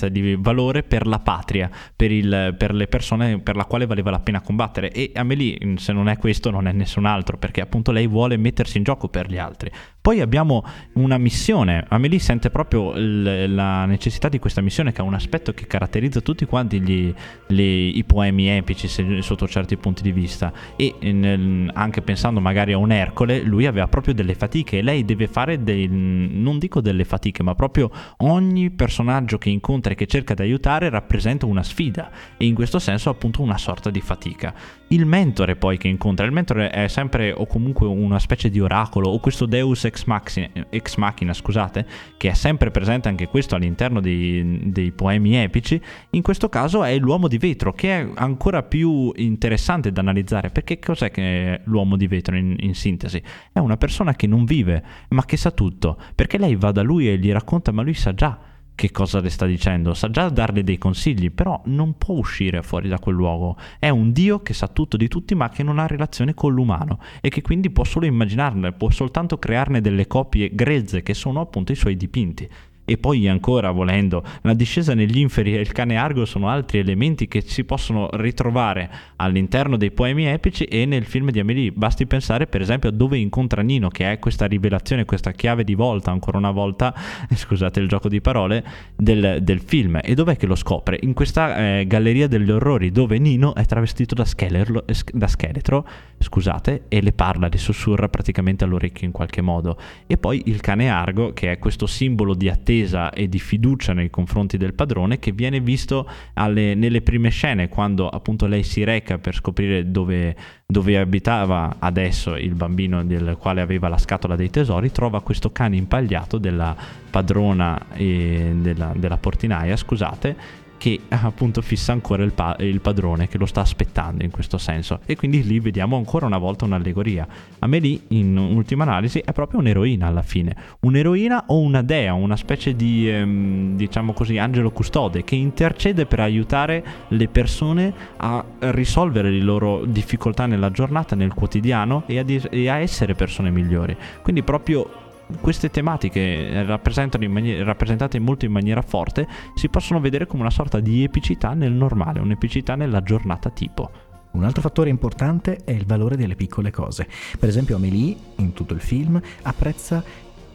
di 0.09 0.35
valore 0.35 0.83
per 0.83 1.07
la 1.07 1.19
patria, 1.19 1.69
per, 1.95 2.11
il, 2.11 2.55
per 2.57 2.73
le 2.73 2.87
persone 2.87 3.39
per 3.39 3.55
la 3.55 3.65
quale 3.65 3.85
valeva 3.85 4.11
la 4.11 4.19
pena 4.19 4.41
combattere. 4.41 4.91
E 4.91 5.11
Amelie, 5.15 5.77
se 5.77 5.93
non 5.93 6.09
è 6.09 6.17
questo, 6.17 6.49
non 6.49 6.67
è 6.67 6.71
nessun 6.71 7.05
altro, 7.05 7.37
perché 7.37 7.61
appunto 7.61 7.91
lei 7.91 8.07
vuole 8.07 8.37
mettersi 8.37 8.77
in 8.77 8.83
gioco 8.83 9.07
per 9.07 9.29
gli 9.29 9.37
altri. 9.37 9.71
Poi 10.05 10.21
abbiamo 10.21 10.63
una 10.93 11.17
missione. 11.17 11.83
Amelie 11.87 12.19
sente 12.19 12.51
proprio 12.51 12.93
l- 12.93 13.51
la 13.51 13.85
necessità 13.85 14.29
di 14.29 14.37
questa 14.37 14.61
missione, 14.61 14.91
che 14.91 15.01
ha 15.01 15.03
un 15.03 15.15
aspetto 15.15 15.51
che 15.51 15.65
caratterizza 15.65 16.21
tutti 16.21 16.45
quanti 16.45 16.79
gli, 16.79 17.11
gli, 17.47 17.91
i 17.95 18.03
poemi 18.03 18.47
epici 18.49 18.87
se, 18.87 19.23
sotto 19.23 19.47
certi 19.47 19.77
punti 19.77 20.03
di 20.03 20.11
vista. 20.11 20.53
E 20.75 20.93
nel, 21.01 21.71
anche 21.73 22.03
pensando 22.03 22.39
magari 22.39 22.73
a 22.73 22.77
un 22.77 22.91
Ercole, 22.91 23.41
lui 23.41 23.65
aveva 23.65 23.87
proprio 23.87 24.13
delle 24.13 24.35
fatiche. 24.35 24.77
E 24.77 24.81
lei 24.83 25.05
deve 25.05 25.25
fare 25.25 25.63
dei, 25.63 25.87
non 25.89 26.59
dico 26.59 26.81
delle 26.81 27.03
fatiche, 27.03 27.41
ma 27.41 27.55
proprio 27.55 27.89
ogni 28.17 28.69
personaggio 28.69 29.39
che 29.39 29.49
incontra 29.49 29.93
e 29.93 29.95
che 29.95 30.05
cerca 30.05 30.35
di 30.35 30.43
aiutare 30.43 30.87
rappresenta 30.91 31.47
una 31.47 31.63
sfida. 31.63 32.11
E 32.37 32.45
in 32.45 32.53
questo 32.53 32.77
senso, 32.77 33.09
appunto, 33.09 33.41
una 33.41 33.57
sorta 33.57 33.89
di 33.89 34.01
fatica. 34.01 34.53
Il 34.89 35.07
mentore 35.07 35.55
poi 35.55 35.77
che 35.79 35.87
incontra, 35.87 36.27
il 36.27 36.31
mentore 36.31 36.69
è 36.69 36.87
sempre 36.89 37.31
o 37.31 37.47
comunque 37.47 37.87
una 37.87 38.19
specie 38.19 38.51
di 38.51 38.59
oracolo 38.59 39.09
o 39.09 39.17
questo 39.17 39.47
Deus 39.47 39.93
ex 39.95 40.03
machina, 40.03 40.49
ex 40.69 40.95
machina 40.97 41.33
scusate, 41.33 41.85
che 42.17 42.29
è 42.29 42.33
sempre 42.33 42.69
presente 42.69 43.07
anche 43.07 43.27
questo 43.27 43.55
all'interno 43.55 44.01
dei, 44.01 44.59
dei, 44.71 44.91
poemi 44.91 45.37
epici, 45.37 45.81
in 46.11 46.21
questo 46.21 46.49
caso 46.49 46.83
è 46.83 46.97
l'uomo 46.97 47.29
di 47.29 47.37
vetro 47.37 47.71
che 47.71 48.01
è 48.01 48.07
ancora 48.15 48.63
più 48.63 49.11
interessante 49.15 49.91
da 49.91 50.01
analizzare 50.01 50.49
perché 50.49 50.79
cos'è 50.79 51.09
che 51.09 51.61
l'uomo 51.63 51.95
di 51.95 52.07
vetro 52.07 52.35
in, 52.35 52.55
in 52.59 52.75
sintesi? 52.75 53.21
È 53.51 53.59
una 53.59 53.77
persona 53.77 54.13
che 54.15 54.27
non 54.27 54.43
vive 54.43 54.83
ma 55.09 55.23
che 55.25 55.37
sa 55.37 55.51
tutto 55.51 55.97
perché 56.13 56.37
lei 56.37 56.55
va 56.55 56.71
da 56.71 56.81
lui 56.81 57.07
e 57.07 57.17
gli 57.17 57.31
racconta 57.31 57.71
ma 57.71 57.81
lui 57.81 57.93
sa 57.93 58.13
già 58.13 58.37
che 58.75 58.91
cosa 58.91 59.21
le 59.21 59.29
sta 59.29 59.45
dicendo, 59.45 59.93
sa 59.93 60.09
già 60.09 60.29
darle 60.29 60.63
dei 60.63 60.77
consigli, 60.77 61.31
però 61.31 61.61
non 61.65 61.97
può 61.97 62.15
uscire 62.15 62.61
fuori 62.61 62.89
da 62.89 62.99
quel 62.99 63.15
luogo. 63.15 63.57
È 63.79 63.89
un 63.89 64.11
Dio 64.11 64.41
che 64.41 64.53
sa 64.53 64.67
tutto 64.67 64.97
di 64.97 65.07
tutti, 65.07 65.33
ma 65.33 65.49
che 65.49 65.63
non 65.63 65.79
ha 65.79 65.87
relazione 65.87 66.33
con 66.33 66.53
l'umano 66.53 66.99
e 67.21 67.29
che 67.29 67.41
quindi 67.41 67.69
può 67.69 67.85
solo 67.85 68.05
immaginarne, 68.05 68.73
può 68.73 68.89
soltanto 68.89 69.39
crearne 69.39 69.81
delle 69.81 70.07
copie 70.07 70.53
grezze 70.53 71.01
che 71.01 71.13
sono 71.13 71.39
appunto 71.39 71.71
i 71.71 71.75
suoi 71.75 71.95
dipinti. 71.95 72.49
E 72.87 72.97
poi 72.97 73.27
ancora, 73.27 73.71
volendo, 73.71 74.23
la 74.41 74.53
discesa 74.53 74.93
negli 74.93 75.17
inferi 75.17 75.55
e 75.55 75.59
il 75.59 75.71
cane 75.71 75.97
argo 75.97 76.23
sono 76.23 76.49
altri 76.49 76.77
elementi 76.77 77.27
che 77.27 77.41
si 77.41 77.63
possono 77.63 78.07
ritrovare 78.13 78.89
all'interno 79.15 79.75
dei 79.75 79.89
poemi 79.89 80.27
epici 80.27 80.65
e 80.65 80.85
nel 80.85 81.03
film 81.05 81.31
di 81.31 81.39
Amélie. 81.39 81.71
Basti 81.71 82.05
pensare 82.05 82.45
per 82.45 82.61
esempio 82.61 82.89
a 82.89 82.91
dove 82.91 83.17
incontra 83.17 83.63
Nino, 83.63 83.89
che 83.89 84.11
è 84.11 84.19
questa 84.19 84.45
rivelazione, 84.45 85.03
questa 85.03 85.31
chiave 85.31 85.63
di 85.63 85.73
volta, 85.73 86.11
ancora 86.11 86.37
una 86.37 86.51
volta, 86.51 86.93
scusate 87.33 87.79
il 87.79 87.87
gioco 87.87 88.07
di 88.07 88.21
parole, 88.21 88.63
del, 88.95 89.39
del 89.41 89.61
film. 89.61 89.99
E 90.03 90.13
dov'è 90.13 90.37
che 90.37 90.45
lo 90.45 90.55
scopre? 90.55 90.99
In 91.01 91.13
questa 91.13 91.57
eh, 91.79 91.87
galleria 91.87 92.27
degli 92.27 92.51
orrori, 92.51 92.91
dove 92.91 93.17
Nino 93.17 93.55
è 93.55 93.65
travestito 93.65 94.13
da, 94.13 94.25
scheletro, 94.25 94.85
da 95.11 95.27
scheletro, 95.27 95.87
scusate, 96.19 96.83
e 96.87 97.01
le 97.01 97.13
parla, 97.13 97.47
le 97.49 97.57
sussurra 97.57 98.09
praticamente 98.09 98.63
all'orecchio 98.63 99.07
in 99.07 99.11
qualche 99.11 99.41
modo. 99.41 99.75
E 100.05 100.17
poi 100.17 100.43
il 100.45 100.61
cane 100.61 100.87
argo, 100.87 101.33
che 101.33 101.51
è 101.51 101.57
questo 101.57 101.87
simbolo 101.87 102.35
di 102.35 102.47
attesa 102.47 102.73
attesa 102.75 103.11
e 103.11 103.29
di 103.29 103.39
fiducia 103.39 103.93
nei 103.93 104.09
confronti 104.09 104.57
del 104.57 104.73
padrone 104.73 105.19
che 105.19 105.31
viene 105.31 105.59
visto 105.59 106.07
alle, 106.33 106.75
nelle 106.75 107.01
prime 107.01 107.29
scene 107.29 107.69
quando 107.69 108.09
appunto 108.09 108.45
lei 108.45 108.63
si 108.63 108.83
reca 108.83 109.17
per 109.17 109.35
scoprire 109.35 109.89
dove, 109.89 110.35
dove 110.65 110.97
abitava 110.97 111.77
adesso 111.79 112.35
il 112.35 112.55
bambino 112.55 113.03
del 113.03 113.37
quale 113.39 113.61
aveva 113.61 113.87
la 113.87 113.97
scatola 113.97 114.35
dei 114.35 114.49
tesori, 114.49 114.91
trova 114.91 115.21
questo 115.21 115.51
cane 115.51 115.77
impagliato 115.77 116.37
della 116.37 116.75
padrona 117.09 117.85
della, 117.95 118.93
della 118.95 119.17
portinaia, 119.17 119.75
scusate, 119.75 120.63
che 120.77 121.01
appunto 121.09 121.61
fissa 121.61 121.91
ancora 121.91 122.23
il, 122.23 122.33
pa- 122.33 122.55
il, 122.59 122.81
padrone 122.81 123.27
che 123.27 123.37
lo 123.37 123.45
sta 123.45 123.61
aspettando 123.61 124.23
in 124.23 124.31
questo 124.31 124.57
senso. 124.57 124.99
E 125.05 125.15
quindi 125.15 125.43
lì 125.43 125.59
vediamo 125.59 125.97
ancora 125.97 126.25
una 126.25 126.37
volta 126.37 126.65
un'allegoria. 126.65 127.27
Amelie 127.59 128.01
in 128.09 128.37
ultima 128.37 128.83
analisi 128.83 129.19
è 129.19 129.31
proprio 129.31 129.59
un'eroina 129.59 130.07
alla 130.07 130.21
fine. 130.21 130.55
Un'eroina 130.81 131.45
o 131.47 131.59
una 131.59 131.81
dea 131.81 132.13
una 132.13 132.35
specie 132.35 132.75
di 132.75 133.09
ehm, 133.09 133.75
diciamo 133.75 134.13
così 134.13 134.37
angelo 134.37 134.71
custode 134.71 135.23
che 135.23 135.35
intercede 135.35 136.05
per 136.05 136.19
aiutare 136.19 136.83
le 137.09 137.27
persone 137.27 137.93
a 138.17 138.43
risolvere 138.59 139.29
le 139.29 139.41
loro 139.41 139.85
difficoltà 139.85 140.45
nella 140.45 140.71
giornata 140.71 141.15
nel 141.15 141.33
quotidiano 141.33 142.03
e 142.05 142.19
a, 142.19 142.23
di- 142.23 142.41
e 142.49 142.69
a 142.69 142.77
essere 142.77 143.15
persone 143.15 143.49
migliori. 143.49 143.95
Quindi 144.21 144.43
proprio 144.43 145.04
queste 145.41 145.69
tematiche 145.69 146.19
in 146.19 147.31
maniera, 147.31 147.63
rappresentate 147.63 148.19
molto 148.19 148.45
in 148.45 148.51
maniera 148.51 148.81
forte 148.81 149.27
si 149.55 149.69
possono 149.69 149.99
vedere 149.99 150.27
come 150.27 150.41
una 150.41 150.51
sorta 150.51 150.79
di 150.79 151.03
epicità 151.03 151.53
nel 151.53 151.71
normale, 151.71 152.19
un'epicità 152.19 152.75
nella 152.75 153.01
giornata 153.01 153.49
tipo. 153.49 153.91
Un 154.31 154.43
altro 154.43 154.61
fattore 154.61 154.89
importante 154.89 155.61
è 155.63 155.71
il 155.71 155.85
valore 155.85 156.17
delle 156.17 156.35
piccole 156.35 156.69
cose. 156.69 157.07
Per 157.39 157.47
esempio 157.47 157.77
Amélie, 157.77 158.15
in 158.37 158.51
tutto 158.53 158.73
il 158.73 158.81
film, 158.81 159.19
apprezza 159.43 160.03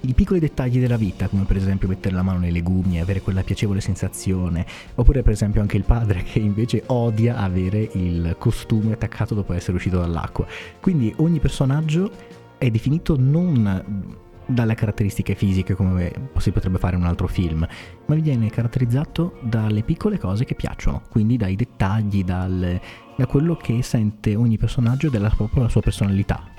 i 0.03 0.15
piccoli 0.15 0.39
dettagli 0.39 0.79
della 0.79 0.97
vita, 0.97 1.29
come 1.29 1.45
per 1.45 1.57
esempio 1.57 1.89
mettere 1.89 2.15
la 2.15 2.23
mano 2.23 2.39
nei 2.39 2.53
legumi 2.53 2.97
e 2.97 3.01
avere 3.01 3.21
quella 3.21 3.43
piacevole 3.43 3.81
sensazione, 3.81 4.67
oppure 4.95 5.23
per 5.23 5.33
esempio 5.33 5.61
anche 5.61 5.77
il 5.77 5.85
padre 5.85 6.23
che 6.23 6.39
invece 6.39 6.85
odia 6.87 7.37
avere 7.39 7.89
il 7.93 8.37
costume 8.39 8.93
attaccato 8.93 9.35
dopo 9.35 9.53
essere 9.53 9.77
uscito 9.77 9.99
dall'acqua. 9.99 10.47
Quindi 10.81 11.13
ogni 11.17 11.39
personaggio 11.39 12.11
è 12.59 12.71
definito 12.71 13.17
non 13.19 14.29
dalle 14.53 14.75
caratteristiche 14.75 15.35
fisiche 15.35 15.75
come 15.75 16.13
si 16.39 16.51
potrebbe 16.51 16.79
fare 16.79 16.97
in 16.97 17.03
un 17.03 17.09
altro 17.09 17.27
film, 17.27 17.67
ma 18.07 18.15
viene 18.15 18.51
caratterizzato 18.51 19.39
dalle 19.43 19.83
piccole 19.83 20.19
cose 20.19 20.45
che 20.45 20.55
piacciono, 20.55 21.03
quindi 21.09 21.37
dai 21.37 21.57
dettagli, 21.57 22.25
dal, 22.25 22.81
da 23.17 23.27
quello 23.27 23.57
che 23.57 23.83
sente 23.83 24.35
ogni 24.35 24.59
personaggio 24.59 25.09
della 25.09 25.31
propria 25.31 25.69
sua 25.69 25.81
personalità. 25.81 26.50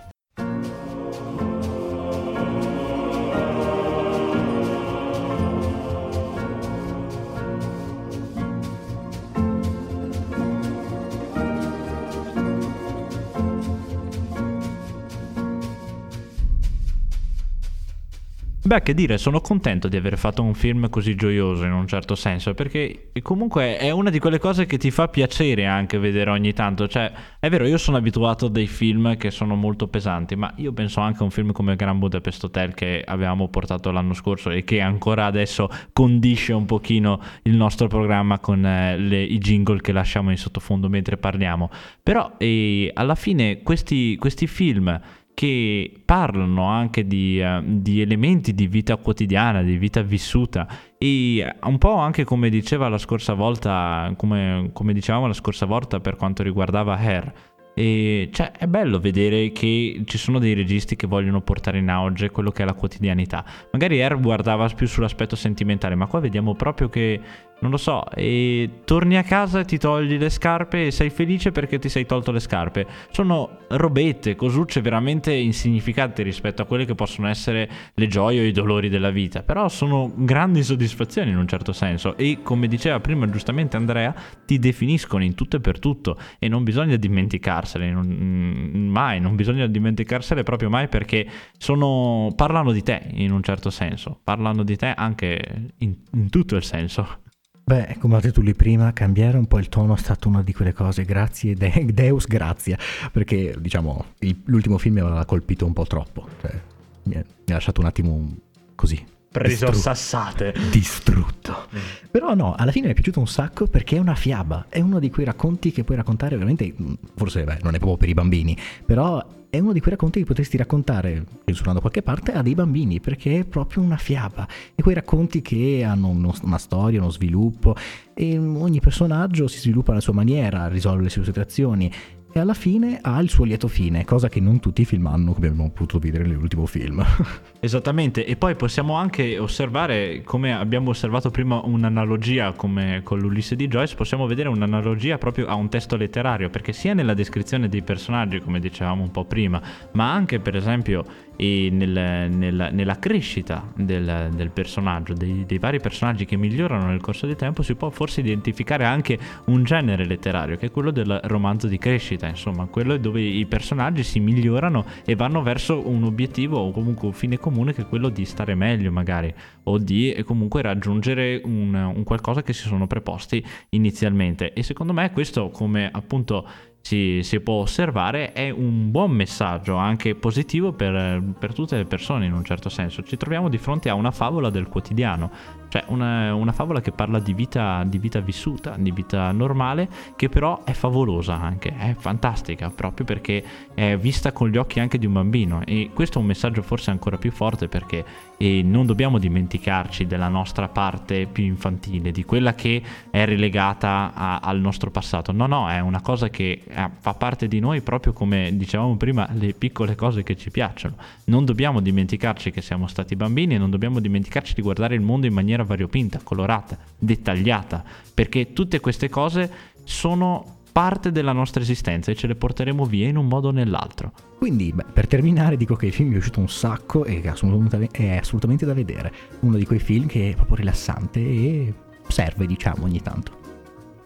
Beh, 18.71 18.83
che 18.83 18.93
dire, 18.93 19.17
sono 19.17 19.41
contento 19.41 19.89
di 19.89 19.97
aver 19.97 20.17
fatto 20.17 20.41
un 20.41 20.53
film 20.53 20.89
così 20.89 21.13
gioioso 21.15 21.65
in 21.65 21.73
un 21.73 21.87
certo 21.87 22.15
senso, 22.15 22.53
perché 22.53 23.09
comunque 23.21 23.75
è 23.75 23.91
una 23.91 24.09
di 24.09 24.17
quelle 24.17 24.39
cose 24.39 24.65
che 24.65 24.77
ti 24.77 24.91
fa 24.91 25.09
piacere 25.09 25.65
anche 25.65 25.97
vedere 25.97 26.29
ogni 26.29 26.53
tanto. 26.53 26.87
Cioè, 26.87 27.11
è 27.37 27.49
vero, 27.49 27.67
io 27.67 27.77
sono 27.77 27.97
abituato 27.97 28.45
a 28.45 28.49
dei 28.49 28.67
film 28.67 29.17
che 29.17 29.29
sono 29.29 29.55
molto 29.55 29.89
pesanti, 29.89 30.37
ma 30.37 30.53
io 30.55 30.71
penso 30.71 31.01
anche 31.01 31.19
a 31.19 31.23
un 31.23 31.31
film 31.31 31.51
come 31.51 31.75
Gran 31.75 31.99
Budapest 31.99 32.45
Hotel 32.45 32.73
che 32.73 33.03
avevamo 33.05 33.49
portato 33.49 33.91
l'anno 33.91 34.13
scorso 34.13 34.51
e 34.51 34.63
che 34.63 34.79
ancora 34.79 35.25
adesso 35.25 35.69
condisce 35.91 36.53
un 36.53 36.65
pochino 36.65 37.21
il 37.41 37.57
nostro 37.57 37.87
programma 37.89 38.39
con 38.39 38.65
eh, 38.65 38.97
le, 38.97 39.21
i 39.21 39.37
jingle 39.39 39.81
che 39.81 39.91
lasciamo 39.91 40.31
in 40.31 40.37
sottofondo 40.37 40.87
mentre 40.87 41.17
parliamo. 41.17 41.69
Però 42.01 42.35
eh, 42.37 42.89
alla 42.93 43.15
fine 43.15 43.63
questi, 43.63 44.15
questi 44.15 44.47
film 44.47 44.97
che 45.41 45.91
parlano 46.05 46.65
anche 46.65 47.07
di, 47.07 47.41
uh, 47.43 47.63
di, 47.65 47.99
elementi 47.99 48.53
di 48.53 48.67
vita 48.67 48.95
quotidiana, 48.97 49.63
di 49.63 49.75
vita 49.75 50.03
vissuta 50.03 50.67
e 50.99 51.55
un 51.63 51.79
po' 51.79 51.95
anche 51.95 52.23
come 52.23 52.47
diceva 52.51 52.87
la 52.89 52.99
scorsa 52.99 53.33
volta, 53.33 54.13
come, 54.17 54.69
come 54.71 54.93
dicevamo 54.93 55.25
la 55.25 55.33
scorsa 55.33 55.65
volta 55.65 55.99
per 55.99 56.15
quanto 56.15 56.43
riguardava 56.43 56.95
Hair. 56.95 57.33
E 57.73 58.29
cioè 58.31 58.51
è 58.51 58.67
bello 58.67 58.99
vedere 58.99 59.51
che 59.51 60.03
ci 60.05 60.17
sono 60.19 60.37
dei 60.37 60.53
registi 60.53 60.95
che 60.95 61.07
vogliono 61.07 61.41
portare 61.41 61.79
in 61.79 61.89
auge 61.89 62.29
quello 62.29 62.51
che 62.51 62.61
è 62.61 62.65
la 62.65 62.75
quotidianità. 62.75 63.43
Magari 63.71 63.99
Hair 63.99 64.19
guardava 64.19 64.67
più 64.67 64.85
sull'aspetto 64.85 65.35
sentimentale, 65.35 65.95
ma 65.95 66.05
qua 66.05 66.19
vediamo 66.19 66.53
proprio 66.53 66.87
che 66.87 67.19
non 67.61 67.71
lo 67.71 67.77
so, 67.77 68.09
e 68.11 68.81
torni 68.85 69.17
a 69.17 69.23
casa 69.23 69.59
e 69.59 69.65
ti 69.65 69.77
togli 69.77 70.17
le 70.17 70.29
scarpe 70.29 70.87
e 70.87 70.91
sei 70.91 71.09
felice 71.11 71.51
perché 71.51 71.77
ti 71.77 71.89
sei 71.89 72.05
tolto 72.05 72.31
le 72.31 72.39
scarpe. 72.39 72.87
Sono 73.11 73.59
robette, 73.69 74.35
cosucce 74.35 74.81
veramente 74.81 75.31
insignificanti 75.31 76.23
rispetto 76.23 76.63
a 76.63 76.65
quelle 76.65 76.85
che 76.85 76.95
possono 76.95 77.27
essere 77.27 77.69
le 77.93 78.07
gioie 78.07 78.41
o 78.41 78.43
i 78.43 78.51
dolori 78.51 78.89
della 78.89 79.11
vita, 79.11 79.43
però 79.43 79.69
sono 79.69 80.11
grandi 80.15 80.63
soddisfazioni 80.63 81.29
in 81.29 81.37
un 81.37 81.47
certo 81.47 81.71
senso 81.71 82.17
e 82.17 82.39
come 82.41 82.67
diceva 82.67 82.99
prima 82.99 83.29
giustamente 83.29 83.77
Andrea, 83.77 84.13
ti 84.45 84.57
definiscono 84.57 85.23
in 85.23 85.35
tutto 85.35 85.57
e 85.57 85.59
per 85.59 85.79
tutto 85.79 86.17
e 86.39 86.47
non 86.47 86.63
bisogna 86.63 86.95
dimenticarsele, 86.95 87.91
non, 87.91 88.07
mm, 88.07 88.89
mai, 88.89 89.19
non 89.19 89.35
bisogna 89.35 89.67
dimenticarsele 89.67 90.41
proprio 90.41 90.69
mai 90.69 90.87
perché 90.87 91.27
sono, 91.57 92.33
parlano 92.35 92.71
di 92.71 92.81
te 92.81 93.07
in 93.13 93.31
un 93.31 93.43
certo 93.43 93.69
senso, 93.69 94.19
parlano 94.23 94.63
di 94.63 94.75
te 94.75 94.93
anche 94.95 95.73
in, 95.77 95.95
in 96.13 96.29
tutto 96.29 96.55
il 96.55 96.63
senso. 96.63 97.19
Beh, 97.63 97.97
come 97.99 98.15
hai 98.15 98.21
detto 98.21 98.41
lì 98.41 98.53
prima, 98.53 98.91
cambiare 98.91 99.37
un 99.37 99.45
po' 99.45 99.59
il 99.59 99.69
tono 99.69 99.93
è 99.93 99.97
stata 99.97 100.27
una 100.27 100.41
di 100.41 100.53
quelle 100.53 100.73
cose, 100.73 101.03
grazie, 101.03 101.55
de- 101.55 101.85
Deus 101.93 102.25
grazia, 102.25 102.77
perché 103.11 103.55
diciamo 103.57 104.05
il, 104.19 104.41
l'ultimo 104.45 104.77
film 104.77 104.95
mi 104.95 105.01
aveva 105.01 105.23
colpito 105.25 105.65
un 105.65 105.73
po' 105.73 105.85
troppo, 105.85 106.27
cioè, 106.41 106.59
mi, 107.03 107.15
ha, 107.15 107.23
lasciato 107.45 107.81
un 107.81 107.87
attimo 107.87 108.35
così. 108.75 109.01
Preso 109.31 109.67
distru- 109.67 109.81
sassate. 109.81 110.53
Distrutto. 110.69 111.67
Però 112.09 112.33
no, 112.33 112.53
alla 112.53 112.71
fine 112.71 112.87
mi 112.87 112.91
è 112.91 112.95
piaciuto 112.95 113.19
un 113.19 113.27
sacco 113.27 113.65
perché 113.67 113.95
è 113.95 113.99
una 113.99 114.15
fiaba, 114.15 114.65
è 114.67 114.81
uno 114.81 114.99
di 114.99 115.09
quei 115.09 115.25
racconti 115.25 115.71
che 115.71 115.85
puoi 115.85 115.95
raccontare 115.95 116.35
veramente, 116.35 116.73
forse 117.15 117.45
beh, 117.45 117.59
non 117.61 117.75
è 117.75 117.77
proprio 117.77 117.95
per 117.95 118.09
i 118.09 118.13
bambini, 118.13 118.57
però 118.85 119.25
è 119.51 119.59
uno 119.59 119.73
di 119.73 119.79
quei 119.81 119.91
racconti 119.91 120.19
che 120.19 120.25
potresti 120.25 120.55
raccontare, 120.55 121.25
censurando 121.43 121.73
da 121.73 121.81
qualche 121.81 122.01
parte, 122.01 122.31
a 122.31 122.41
dei 122.41 122.55
bambini, 122.55 123.01
perché 123.01 123.39
è 123.39 123.43
proprio 123.43 123.83
una 123.83 123.97
fiaba. 123.97 124.47
E 124.73 124.81
quei 124.81 124.95
racconti 124.95 125.41
che 125.41 125.83
hanno 125.83 126.07
uno, 126.07 126.33
una 126.43 126.57
storia, 126.57 127.01
uno 127.01 127.09
sviluppo, 127.09 127.75
e 128.13 128.37
ogni 128.37 128.79
personaggio 128.79 129.49
si 129.49 129.59
sviluppa 129.59 129.91
alla 129.91 129.99
sua 129.99 130.13
maniera, 130.13 130.69
risolve 130.69 131.03
le 131.03 131.09
sue 131.09 131.25
situazioni 131.25 131.91
e 132.33 132.39
alla 132.39 132.53
fine 132.53 132.99
ha 133.01 133.19
il 133.19 133.29
suo 133.29 133.43
lieto 133.43 133.67
fine, 133.67 134.05
cosa 134.05 134.29
che 134.29 134.39
non 134.39 134.59
tutti 134.59 134.81
i 134.81 134.85
film 134.85 135.07
hanno, 135.07 135.33
come 135.33 135.47
abbiamo 135.47 135.69
potuto 135.69 135.99
vedere 135.99 136.25
nell'ultimo 136.25 136.65
film. 136.65 137.03
Esattamente, 137.59 138.25
e 138.25 138.35
poi 138.35 138.55
possiamo 138.55 138.95
anche 138.95 139.37
osservare, 139.37 140.21
come 140.23 140.53
abbiamo 140.53 140.89
osservato 140.89 141.29
prima 141.29 141.61
un'analogia 141.63 142.53
come 142.53 143.01
con 143.03 143.19
l'Ulisse 143.19 143.55
di 143.55 143.67
Joyce, 143.67 143.95
possiamo 143.95 144.27
vedere 144.27 144.49
un'analogia 144.49 145.17
proprio 145.17 145.47
a 145.47 145.55
un 145.55 145.69
testo 145.69 145.97
letterario, 145.97 146.49
perché 146.49 146.73
sia 146.73 146.93
nella 146.93 147.13
descrizione 147.13 147.67
dei 147.67 147.81
personaggi, 147.81 148.39
come 148.39 148.59
dicevamo 148.59 149.03
un 149.03 149.11
po' 149.11 149.25
prima, 149.25 149.61
ma 149.91 150.11
anche 150.11 150.39
per 150.39 150.55
esempio 150.55 151.05
nel, 151.41 152.29
nel, 152.29 152.69
nella 152.71 152.99
crescita 152.99 153.67
del, 153.75 154.29
del 154.33 154.51
personaggio, 154.51 155.13
dei, 155.13 155.43
dei, 155.45 155.57
vari 155.57 155.79
personaggi 155.79 156.25
che 156.25 156.37
migliorano 156.37 156.87
nel 156.87 157.01
corso 157.01 157.25
del 157.25 157.35
tempo, 157.35 157.63
si 157.63 157.73
può 157.73 157.89
forse 157.89 158.21
identificare 158.21 158.85
anche 158.85 159.17
un 159.45 159.63
genere 159.63 160.05
letterario, 160.05 160.57
che 160.57 160.67
è 160.67 160.71
quello 160.71 160.91
del 160.91 161.19
romanzo 161.23 161.67
di 161.67 161.79
crescita, 161.79 162.20
insomma, 162.27 162.65
quello 162.65 162.97
dove 162.97 163.21
i 163.21 163.45
personaggi 163.45 164.03
si 164.03 164.19
migliorano 164.19 164.85
e 165.05 165.15
vanno 165.15 165.41
verso 165.41 165.87
un 165.87 166.03
obiettivo 166.03 166.57
o 166.57 166.71
comunque 166.71 167.07
un 167.07 167.13
fine 167.13 167.37
comune 167.37 167.73
che 167.73 167.83
è 167.83 167.87
quello 167.87 168.09
di 168.09 168.25
stare 168.25 168.55
meglio 168.55 168.91
magari, 168.91 169.33
o 169.63 169.77
di 169.77 170.21
comunque 170.25 170.61
raggiungere 170.61 171.41
un, 171.43 171.73
un 171.73 172.03
qualcosa 172.03 172.41
che 172.43 172.53
si 172.53 172.67
sono 172.67 172.87
preposti 172.87 173.43
inizialmente. 173.69 174.53
E 174.53 174.63
secondo 174.63 174.93
me 174.93 175.11
questo 175.11 175.49
come 175.49 175.89
appunto 175.91 176.47
si, 176.81 177.21
si, 177.23 177.39
può 177.39 177.55
osservare 177.55 178.33
è 178.33 178.49
un 178.49 178.91
buon 178.91 179.11
messaggio 179.11 179.75
anche 179.75 180.15
positivo 180.15 180.73
per, 180.73 181.23
per, 181.37 181.53
tutte 181.53 181.77
le 181.77 181.85
persone 181.85 182.25
in 182.25 182.33
un 182.33 182.43
certo 182.43 182.69
senso. 182.69 183.03
Ci 183.03 183.17
troviamo 183.17 183.49
di 183.49 183.57
fronte 183.57 183.89
a 183.89 183.93
una 183.93 184.11
favola 184.11 184.49
del 184.49 184.67
quotidiano, 184.67 185.31
cioè 185.71 185.85
una, 185.87 186.35
una 186.35 186.51
favola 186.51 186.81
che 186.81 186.91
parla 186.91 187.19
di 187.19 187.33
vita, 187.33 187.85
di 187.87 187.97
vita, 187.97 188.19
vissuta, 188.19 188.75
di 188.77 188.91
vita 188.91 189.31
normale, 189.31 189.87
che 190.17 190.27
però 190.27 190.65
è 190.65 190.73
favolosa 190.73 191.39
anche, 191.39 191.73
è 191.77 191.95
fantastica 191.97 192.69
proprio 192.69 193.05
perché 193.05 193.41
è 193.73 193.95
vista 193.95 194.33
con 194.33 194.49
gli 194.49 194.57
occhi 194.57 194.81
anche 194.81 194.97
di 194.97 195.05
un 195.05 195.13
bambino 195.13 195.61
e 195.65 195.91
questo 195.93 196.17
è 196.17 196.21
un 196.21 196.27
messaggio 196.27 196.61
forse 196.61 196.91
ancora 196.91 197.17
più 197.17 197.31
forte 197.31 197.69
perché 197.69 198.03
non 198.41 198.85
dobbiamo 198.85 199.17
dimenticarci 199.17 200.07
della 200.07 200.27
nostra 200.27 200.67
parte 200.67 201.27
più 201.31 201.43
infantile, 201.45 202.11
di 202.11 202.25
quella 202.25 202.55
che 202.55 202.81
è 203.09 203.23
relegata 203.23 204.11
a, 204.13 204.39
al 204.39 204.59
nostro 204.59 204.89
passato. 204.89 205.31
No, 205.31 205.45
no, 205.45 205.69
è 205.69 205.79
una 205.79 206.01
cosa 206.01 206.29
che 206.29 206.63
eh, 206.67 206.89
fa 206.99 207.13
parte 207.13 207.47
di 207.47 207.59
noi 207.59 207.81
proprio 207.81 208.13
come 208.13 208.49
dicevamo 208.53 208.97
prima, 208.97 209.29
le 209.33 209.53
piccole 209.53 209.95
cose 209.95 210.23
che 210.23 210.35
ci 210.35 210.49
piacciono. 210.49 210.95
Non 211.25 211.45
dobbiamo 211.45 211.79
dimenticarci 211.79 212.51
che 212.51 212.61
siamo 212.61 212.87
stati 212.87 213.15
bambini 213.15 213.55
e 213.55 213.57
non 213.57 213.69
dobbiamo 213.69 213.99
dimenticarci 213.99 214.53
di 214.55 214.61
guardare 214.61 214.95
il 214.95 215.01
mondo 215.01 215.27
in 215.27 215.33
maniera 215.33 215.60
variopinta, 215.63 216.19
colorata, 216.23 216.77
dettagliata, 216.97 217.83
perché 218.13 218.53
tutte 218.53 218.79
queste 218.79 219.09
cose 219.09 219.51
sono 219.83 220.59
parte 220.71 221.11
della 221.11 221.33
nostra 221.33 221.61
esistenza 221.61 222.11
e 222.11 222.15
ce 222.15 222.27
le 222.27 222.35
porteremo 222.35 222.85
via 222.85 223.07
in 223.07 223.17
un 223.17 223.27
modo 223.27 223.49
o 223.49 223.51
nell'altro. 223.51 224.11
Quindi, 224.37 224.71
beh, 224.73 224.85
per 224.93 225.07
terminare, 225.07 225.57
dico 225.57 225.75
che 225.75 225.87
il 225.87 225.93
film 225.93 226.09
mi 226.09 226.15
è 226.15 226.17
piaciuto 226.17 226.39
un 226.39 226.49
sacco 226.49 227.05
e 227.05 227.21
è 227.21 228.17
assolutamente 228.17 228.65
da 228.65 228.73
vedere. 228.73 229.11
Uno 229.41 229.57
di 229.57 229.65
quei 229.65 229.79
film 229.79 230.07
che 230.07 230.31
è 230.31 230.35
proprio 230.35 230.57
rilassante 230.57 231.19
e 231.19 231.73
serve, 232.07 232.45
diciamo, 232.45 232.85
ogni 232.85 233.01
tanto. 233.01 233.39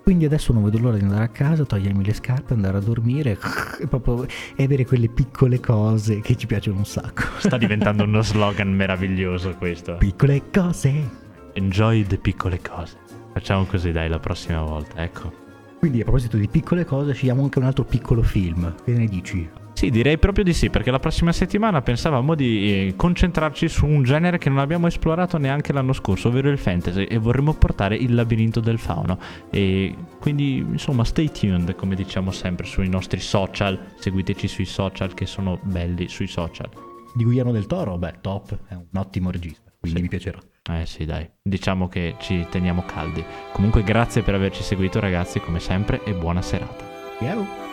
Quindi 0.06 0.26
adesso 0.26 0.54
non 0.54 0.64
vedo 0.64 0.78
l'ora 0.78 0.98
di 0.98 1.04
andare 1.04 1.24
a 1.24 1.30
casa, 1.30 1.66
togliermi 1.66 2.04
le 2.04 2.14
scarpe, 2.14 2.54
andare 2.54 2.78
a 2.78 2.80
dormire 2.80 3.40
e, 3.82 3.88
proprio, 3.88 4.28
e 4.56 4.64
avere 4.64 4.86
quelle 4.86 5.08
piccole 5.08 5.60
cose 5.60 6.22
che 6.22 6.36
ci 6.36 6.46
piacciono 6.46 6.78
un 6.78 6.86
sacco. 6.86 7.24
Sta 7.40 7.58
diventando 7.58 8.04
uno 8.04 8.22
slogan 8.24 8.72
meraviglioso 8.72 9.56
questo. 9.56 9.96
Piccole 9.98 10.44
cose. 10.52 11.24
Enjoy 11.58 12.04
the 12.04 12.18
piccole 12.18 12.60
cose. 12.60 12.98
Facciamo 13.32 13.64
così 13.64 13.94
dai 13.94 14.10
la 14.10 14.20
prossima 14.20 14.62
volta, 14.62 15.02
ecco. 15.02 15.32
Quindi 15.80 16.02
a 16.02 16.04
proposito 16.04 16.36
di 16.36 16.50
piccole 16.50 16.84
cose, 16.84 17.14
scegliamo 17.14 17.44
anche 17.44 17.60
un 17.60 17.66
altro 17.66 17.86
piccolo 17.86 18.24
film. 18.24 18.76
Che 18.84 18.92
ne 18.92 19.06
dici? 19.06 19.50
Sì, 19.72 19.90
direi 19.90 20.18
proprio 20.18 20.44
di 20.44 20.54
sì, 20.54 20.70
perché 20.70 20.92
la 20.92 21.00
prossima 21.00 21.32
settimana 21.32 21.82
pensavamo 21.82 22.36
di 22.36 22.88
eh, 22.88 22.94
concentrarci 22.98 23.70
su 23.70 23.86
un 23.86 24.04
genere 24.04 24.38
che 24.38 24.50
non 24.50 24.60
abbiamo 24.60 24.88
esplorato 24.88 25.38
neanche 25.38 25.72
l'anno 25.72 25.94
scorso, 25.94 26.28
ovvero 26.28 26.50
il 26.50 26.58
fantasy, 26.58 27.04
e 27.04 27.18
vorremmo 27.18 27.54
portare 27.54 27.96
il 27.96 28.16
labirinto 28.16 28.60
del 28.60 28.78
fauno. 28.78 29.18
E 29.50 29.96
quindi, 30.20 30.58
insomma, 30.58 31.06
stay 31.06 31.32
tuned, 31.32 31.76
come 31.76 31.96
diciamo 31.96 32.32
sempre, 32.32 32.66
sui 32.66 32.90
nostri 32.90 33.22
social. 33.22 33.80
Seguiteci 33.98 34.48
sui 34.50 34.66
social, 34.66 35.14
che 35.14 35.26
sono 35.26 35.58
belli 35.64 36.10
sui 36.10 36.28
social. 36.28 36.70
Di 37.14 37.24
Guillermo 37.24 37.54
del 37.54 37.66
Toro, 37.66 37.98
beh, 37.98 38.16
top, 38.20 38.58
è 38.68 38.74
un 38.74 38.88
ottimo 38.94 39.32
regista, 39.32 39.65
quindi 39.92 39.96
sì. 39.96 40.02
mi 40.02 40.08
piacerà. 40.10 40.40
Eh 40.68 40.86
sì, 40.86 41.06
dai, 41.06 41.30
diciamo 41.42 41.88
che 41.88 42.16
ci 42.20 42.46
teniamo 42.50 42.84
caldi. 42.86 43.24
Comunque, 43.52 43.84
grazie 43.84 44.24
per 44.24 44.34
averci 44.34 44.64
seguito, 44.64 45.00
ragazzi, 45.00 45.40
come 45.40 45.60
sempre, 45.60 46.04
e 46.04 46.14
buona 46.14 46.42
serata. 46.42 46.84
Ciao. 47.20 47.65